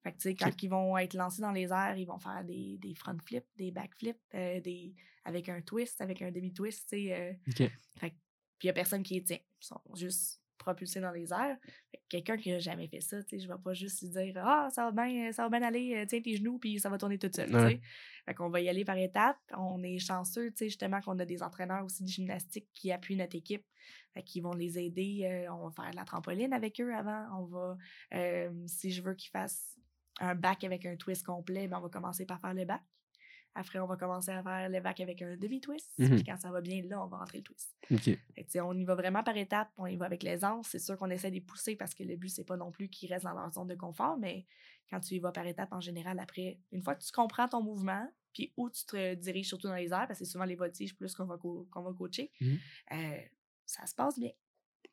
[0.03, 2.43] Fait que, tu sais, quand ils vont être lancés dans les airs, ils vont faire
[2.45, 4.93] des, des front flips, des back flips, euh, des,
[5.25, 7.13] avec un twist, avec un demi-twist, tu sais.
[7.13, 7.33] euh,
[7.99, 8.13] fait
[8.59, 9.37] puis il n'y a personne qui les tient.
[9.37, 11.57] Ils sont juste propulsés dans les airs.
[11.91, 14.01] Fait que Quelqu'un qui n'a jamais fait ça, tu sais, je ne vais pas juste
[14.01, 16.79] lui dire Ah, ça va bien, ça va bien aller, euh, tiens tes genoux, puis
[16.79, 17.49] ça va tourner tout seul.
[17.49, 17.69] tu Ouais.
[17.73, 17.81] sais.
[18.25, 19.37] Fait qu'on va y aller par étapes.
[19.55, 23.15] On est chanceux, tu sais, justement, qu'on a des entraîneurs aussi de gymnastique qui appuient
[23.17, 23.65] notre équipe.
[24.15, 25.21] Fait qu'ils vont les aider.
[25.25, 27.27] euh, on va faire de la trampoline avec eux avant.
[27.39, 27.77] On va,
[28.15, 29.77] euh, si je veux qu'ils fassent
[30.19, 32.81] un bac avec un twist complet, ben on va commencer par faire le bac.
[33.55, 35.91] Après, on va commencer à faire le bac avec un demi-twist.
[35.97, 36.15] Mhm.
[36.15, 37.75] Puis quand ça va bien, là, on va rentrer le twist.
[37.89, 38.03] OK.
[38.03, 40.67] Fait que, tu sais, on y va vraiment par étapes, on y va avec l'aisance.
[40.69, 42.87] C'est sûr qu'on essaie de les pousser parce que le but, c'est pas non plus
[42.87, 44.45] qu'ils restent dans leur zone de confort, mais
[44.91, 47.63] quand tu y vas par étapes, en général, après, une fois que tu comprends ton
[47.63, 50.55] mouvement, puis où tu te diriges surtout dans les airs, parce que c'est souvent les
[50.55, 52.59] voltiges plus qu'on va, co- qu'on va coacher, Mhm.
[52.93, 53.17] euh,
[53.65, 54.31] ça se passe bien.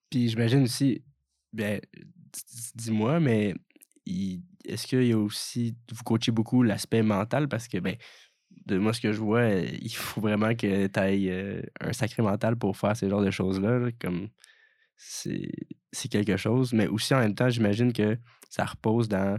[0.08, 1.04] Puis j'imagine aussi,
[1.52, 2.40] ben, d-
[2.76, 3.54] dis-moi, mais
[4.06, 7.48] est-ce qu'il y a aussi, vous coachez beaucoup l'aspect mental?
[7.48, 7.96] Parce que, ben,
[8.66, 12.22] de moi, ce que je vois, euh, il faut vraiment que tu ailles un sacré
[12.22, 13.78] mental pour faire ce genre de choses-là.
[13.78, 14.28] là, Comme
[14.96, 16.72] c'est quelque chose.
[16.72, 19.38] Mais aussi, en même temps, j'imagine que ça repose dans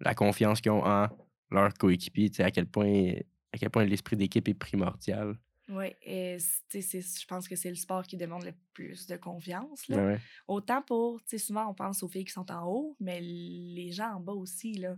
[0.00, 1.08] la confiance qu'ils ont en
[1.50, 2.30] leur coéquipier.
[2.30, 3.12] Tu sais, à quel point,
[3.52, 5.36] à quel point l'esprit d'équipe est primordial.
[5.68, 9.88] Oui, et je pense que c'est le sport qui demande le plus de confiance.
[9.88, 9.96] Là.
[10.06, 10.18] Ouais.
[10.46, 13.90] Autant pour, tu sais, souvent on pense aux filles qui sont en haut, mais les
[13.90, 14.96] gens en bas aussi, là.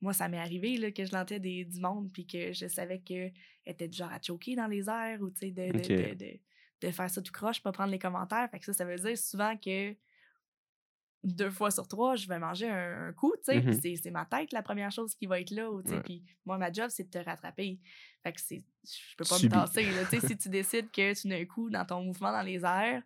[0.00, 3.00] Moi, ça m'est arrivé, là, que je lentais des, du monde, puis que je savais
[3.00, 3.32] qu'elle
[3.66, 6.40] était du genre à choquer dans les airs, ou, tu sais, de, de, de-
[6.80, 8.48] de faire ça tout croche, pas prendre les commentaires.
[8.50, 9.96] Fait que ça, ça veut dire souvent que
[11.24, 13.96] deux fois sur trois, je vais manger un, un coup, tu sais, Mhm.
[13.96, 16.72] c'est- ma tête la première chose qui va être là, tu sais, puis moi, ma
[16.72, 17.80] job, c'est de te rattraper.
[18.22, 21.28] Fait que c'est, je peux pas me tasser, tu sais, si tu décides que tu
[21.28, 23.02] n'as un coup dans ton mouvement dans les airs,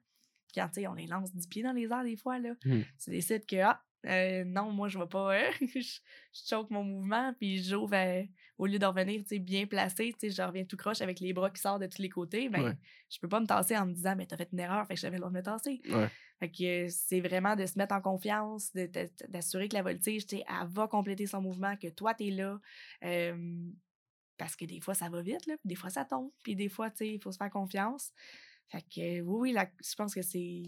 [0.54, 2.84] quand, tu sais, on les lance 10 pieds dans les airs des fois, là, Mhm.
[3.02, 5.34] tu décides que, ah, Euh, non, moi, je vais pas.
[5.36, 6.00] euh, je, je
[6.48, 8.22] choque mon mouvement, puis j'ouvre euh,
[8.58, 11.82] au lieu de revenir bien placé, je reviens tout croche avec les bras qui sortent
[11.82, 12.48] de tous les côtés.
[12.48, 12.76] Ben, Ouais.
[13.10, 15.00] je peux pas me tasser en me disant, mais t'as fait une erreur, fait que
[15.00, 15.80] j'avais le droit de me tasser.
[15.88, 16.08] Ouais.
[16.40, 18.72] Fait que euh, c'est vraiment de se mettre en confiance,
[19.28, 22.58] d'assurer que la voltige, elle va compléter son mouvement, que toi, t'es là.
[24.38, 26.90] Parce que des fois, ça va vite, là, des fois, ça tombe, puis des fois,
[27.00, 28.10] il faut se faire confiance.
[28.68, 30.62] Fait que oui, oui, la- je pense que c'est.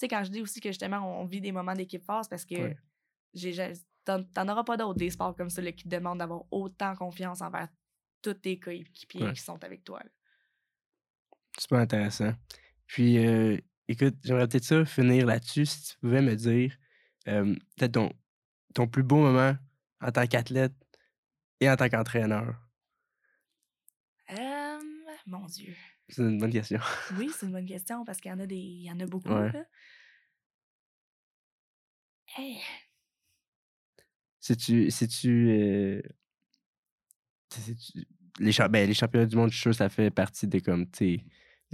[0.00, 2.46] Tu sais, quand je dis aussi que justement, on vit des moments d'équipe force parce
[2.46, 2.78] que Ouais.
[3.34, 3.72] j'ai ja-
[4.06, 7.42] t'en auras pas d'autres des sports comme ça là, qui te demandent d'avoir autant confiance
[7.42, 7.68] envers
[8.22, 9.32] tous tes coéquipiers Ouais.
[9.34, 10.02] qui sont avec toi.
[11.58, 12.32] Super intéressant.
[12.86, 15.66] Puis, euh, écoute, j'aimerais peut-être ça finir là-dessus.
[15.66, 16.74] Si tu pouvais me dire,
[17.28, 18.10] euh, peut-être ton,
[18.74, 19.54] ton plus beau moment
[20.00, 20.72] en tant qu'athlète
[21.60, 22.54] et en tant qu'entraîneur.
[24.30, 24.78] Euh,
[25.26, 25.74] mon Dieu.
[26.10, 26.78] C'est une bonne question.
[27.16, 28.56] Oui, c'est une bonne question parce qu'il y en a des.
[28.56, 29.28] Il y en a beaucoup.
[29.28, 29.52] Ouais.
[29.52, 29.64] là.
[32.36, 32.58] Hey,
[34.40, 34.90] Si-tu.
[34.90, 36.02] Si tu, euh,
[38.38, 40.58] les, cha- ben, les championnats du monde, je suis sûr que ça fait partie de
[40.60, 41.24] comme, tu sais,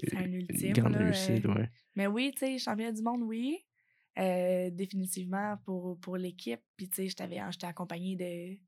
[0.05, 1.71] C'est un une ultime, grande là, réussite, euh, ouais.
[1.95, 3.59] Mais oui, tu sais, championnat du monde, oui.
[4.19, 6.61] Euh, définitivement pour, pour l'équipe.
[6.77, 8.59] Puis, tu sais, j'étais accompagnée de.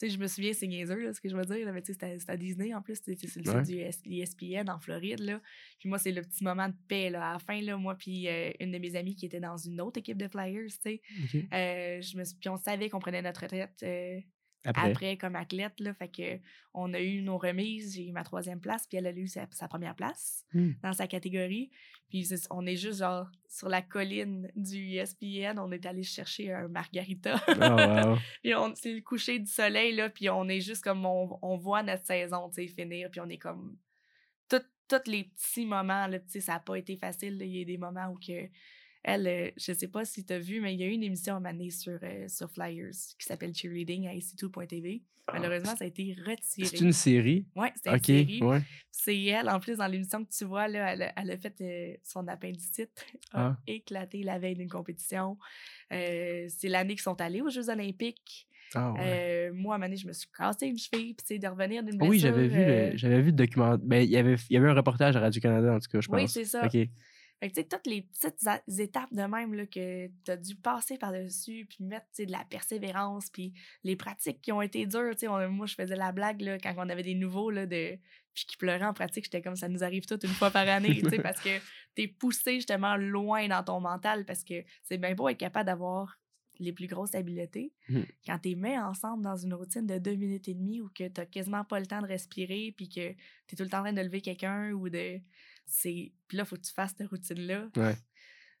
[0.00, 1.82] Tu sais, je me souviens, c'est niaiseux, là, ce que je veux dire, là, mais
[1.82, 3.64] tu sais, c'était- à Disney en plus, c'était sur le Ouais.
[3.64, 5.40] site du ES ESPN en Floride, là.
[5.78, 7.28] Puis moi, c'est le petit moment de paix, là.
[7.28, 9.78] À la fin, là, moi, puis euh, une de mes amies qui était dans une
[9.80, 11.00] autre équipe de Flyers, tu sais,
[11.52, 14.18] euh, je me suis- puis on savait qu'on prenait notre retraite euh,
[14.64, 14.90] Après.
[14.90, 15.94] après comme athlète, là.
[15.94, 16.38] Fait que
[16.74, 19.46] on a eu nos remises, j'ai eu ma troisième place, puis elle a eu sa,
[19.50, 20.72] sa première place Hmm.
[20.82, 21.70] dans sa catégorie.
[22.08, 26.68] Puis on est juste genre sur la colline du ESPN, on est allé chercher un
[26.68, 27.40] margarita.
[27.48, 28.16] Oh, wow.
[28.42, 31.56] puis on c'est le coucher du soleil là, puis on est juste comme on, on
[31.56, 33.76] voit notre saison, finir, puis on est comme
[34.90, 37.44] tous les petits moments là, ça a pas été facile, là.
[37.44, 38.48] il y a des moments où que
[39.02, 41.02] elle, euh, je sais pas si tu as vu, mais il y a eu une
[41.02, 45.02] émission à donné sur, euh, sur Flyers qui s'appelle Cheerleading à ici2.tv.
[45.32, 46.34] Malheureusement, ça a été retiré.
[46.62, 47.46] Ah, C'est une série?
[47.54, 48.42] Ouais, c'était une Ok, série.
[48.42, 48.62] ouais.
[48.90, 51.54] C'est elle, en plus, dans l'émission que tu vois, là, elle, a, elle a fait
[51.60, 53.56] euh, son appendicite, a Ah.
[53.68, 55.38] éclaté la veille d'une compétition.
[55.92, 58.48] Euh, c'est l'année qu'ils sont allés aux Jeux Olympiques.
[58.74, 59.00] Ah, ouais.
[59.50, 61.46] Euh, moi, à un moment donné, je me suis cassé une cheville, puis sais, de
[61.46, 62.28] revenir d'une Ah oui, blessure.
[62.30, 63.78] j'avais vu, euh, le, j'avais vu le documentaire.
[63.86, 66.08] Ben, il y avait, il y avait un reportage à Radio-Canada, en tout cas, je
[66.08, 66.20] pense.
[66.20, 66.66] Oui, c'est ça.
[66.66, 66.76] OK.
[67.40, 68.46] Fait que, tu sais, toutes les petites
[68.78, 73.30] étapes de même là, que tu as dû passer par-dessus, puis mettre de la persévérance,
[73.30, 75.12] puis les pratiques qui ont été dures.
[75.12, 77.64] tu sais, on- moi, je faisais la blague là, quand on avait des nouveaux, là,
[77.66, 77.98] de,
[78.34, 79.24] puis qui pleuraient en pratique.
[79.24, 81.58] J'étais comme ça nous arrive tout une fois par année, tu sais, parce que
[81.96, 85.66] tu es poussé justement loin dans ton mental, parce que c'est bien beau être capable
[85.66, 86.18] d'avoir
[86.58, 87.72] les plus grosses habiletés.
[87.88, 88.04] Mhm.
[88.26, 91.08] Quand tu les mets ensemble dans une routine de deux minutes et demie ou que
[91.08, 93.84] tu quasiment pas le temps de respirer, puis que tu es tout le temps en
[93.84, 95.18] train de lever quelqu'un ou de
[95.70, 97.94] c'est puis là faut que tu fasses cette routine là Ouais.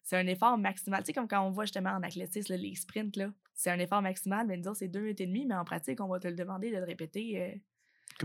[0.02, 2.74] c'est un effort maximal tu sais comme quand on voit justement en athlétisme là, les
[2.74, 5.54] sprints là c'est un effort maximal mais nous autres c'est deux minutes et demie mais
[5.56, 7.54] en pratique on va te le demander de le répéter euh,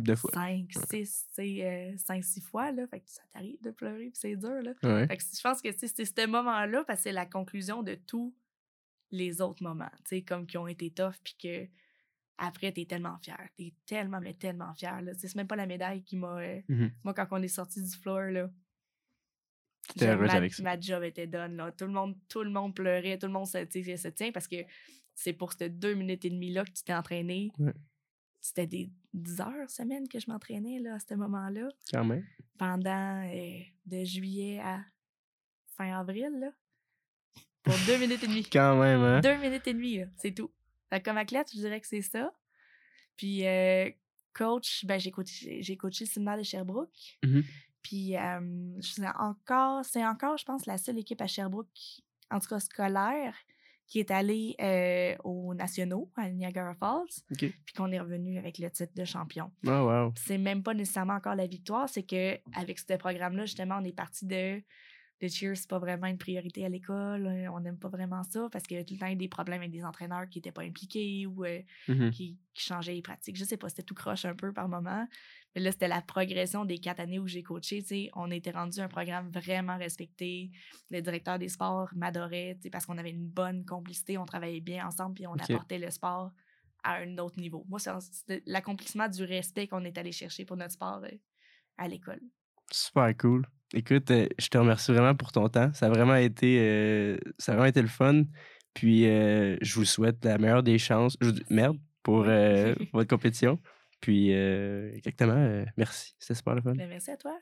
[0.01, 0.31] de fois.
[0.33, 4.35] cinq six euh, cinq six fois là fait que ça t'arrive de pleurer puis c'est
[4.35, 5.07] dur là Ouais.
[5.07, 7.95] fait que je pense que c'est ce moment là parce que c'est la conclusion de
[7.95, 8.35] tous
[9.11, 11.67] les autres moments tu sais comme qui ont été tough puis que
[12.37, 16.17] après t'es tellement fier t'es tellement mais tellement fier c'est même pas la médaille qui
[16.17, 16.91] m'a euh, Mhm.
[17.03, 18.49] moi quand on est sorti du floor là
[20.01, 20.63] Heureuse ma, avec ça.
[20.63, 21.57] ma job était done.
[21.57, 21.71] Là.
[21.71, 24.57] Tout, le monde, tout le monde pleurait, tout le monde se, se tient parce que
[25.13, 27.51] c'est pour ces deux minutes et demie là que tu t'es entraîné.
[27.59, 27.73] Ouais.
[28.41, 32.23] C'était des 10 heures semaine que je m'entraînais là, à ce moment-là, Quand même.
[32.57, 34.81] pendant euh, de juillet à
[35.77, 36.29] fin avril.
[36.39, 36.51] Là,
[37.63, 38.43] pour deux minutes et demie.
[38.51, 39.19] Quand même, hein?
[39.21, 40.51] Deux minutes et demie, là, c'est tout.
[40.89, 42.31] Fait comme athlète, je dirais que c'est ça.
[43.15, 43.89] Puis euh,
[44.33, 47.17] coach, ben, j'ai coaché, j'ai coaché le séminaire de Sherbrooke.
[47.23, 47.43] Mhm.
[47.85, 48.39] Puis euh,
[48.81, 51.67] je faisais encore, c'est encore, je pense, la seule équipe à Sherbrooke,
[52.31, 53.35] en tout cas scolaire,
[53.85, 57.05] qui est allée euh, aux nationaux à Niagara Falls,
[57.37, 59.51] puis qu'on est revenu avec le titre de champion.
[59.67, 60.11] Oh, wow.
[60.17, 63.95] C'est même pas nécessairement encore la victoire, c'est que avec ce programme-là, justement, on est
[63.95, 64.63] parti de
[65.21, 68.49] le cheer, c'est pas vraiment une priorité à l'école, euh, on n'aime pas vraiment ça
[68.51, 70.51] parce qu'il y a tout le temps eu des problèmes avec des entraîneurs qui n'étaient
[70.51, 72.11] pas impliqués ou euh, Mhm.
[72.11, 73.37] qui, qui changeaient les pratiques.
[73.37, 75.07] Je sais pas, c'était tout croche un peu par moment.
[75.55, 77.81] Mais là, c'était la progression des quatre années où j'ai coaché.
[77.81, 78.09] tu sais.
[78.13, 80.51] On était rendu un programme vraiment respecté.
[80.89, 85.15] Le directeur des sports m'adorait parce qu'on avait une bonne complicité, on travaillait bien ensemble,
[85.15, 86.31] puis on apportait le sport
[86.83, 87.65] à un autre niveau.
[87.69, 87.91] Moi, c'est
[88.27, 91.09] c'est l'accomplissement du respect qu'on est allé chercher pour notre sport euh,
[91.77, 92.21] à l'école.
[92.71, 93.47] Super cool.
[93.77, 95.69] Écoute, euh, je te remercie vraiment pour ton temps.
[95.73, 98.23] Ça a vraiment été, euh, ça a vraiment été le fun.
[98.73, 101.17] Puis, euh, je vous souhaite la meilleure des chances.
[101.19, 103.59] Je vous- Merde pour euh, pour votre compétition.
[103.99, 106.15] Puis, exactement, merci.
[106.19, 106.73] C'était super le fun.
[106.75, 107.37] Ben, merci à toi.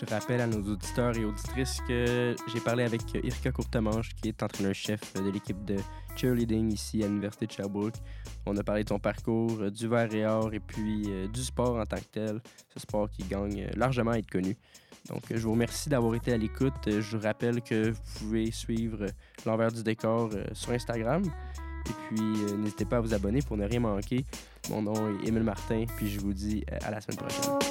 [0.00, 4.42] Je rappelle à nos auditeurs et auditrices que j'ai parlé avec Irka Courtemanche, qui est
[4.42, 5.76] entraîneur-chef de l'équipe de
[6.16, 7.96] cheerleading ici à l'Université de Sherbrooke.
[8.46, 11.42] On a parlé de son parcours, euh, du verre et or et puis euh, du
[11.42, 12.40] sport en tant que tel,
[12.72, 14.56] ce sport qui gagne euh, largement à être connu.
[15.10, 16.72] Donc, je vous remercie d'avoir été à l'écoute.
[16.86, 19.06] Je vous rappelle que vous pouvez suivre
[19.44, 21.22] l'envers du décor sur Instagram.
[21.24, 24.24] Et puis, n'hésitez pas à vous abonner pour ne rien manquer.
[24.68, 27.69] Mon nom est Émile Martin, puis je vous dis à la semaine prochaine.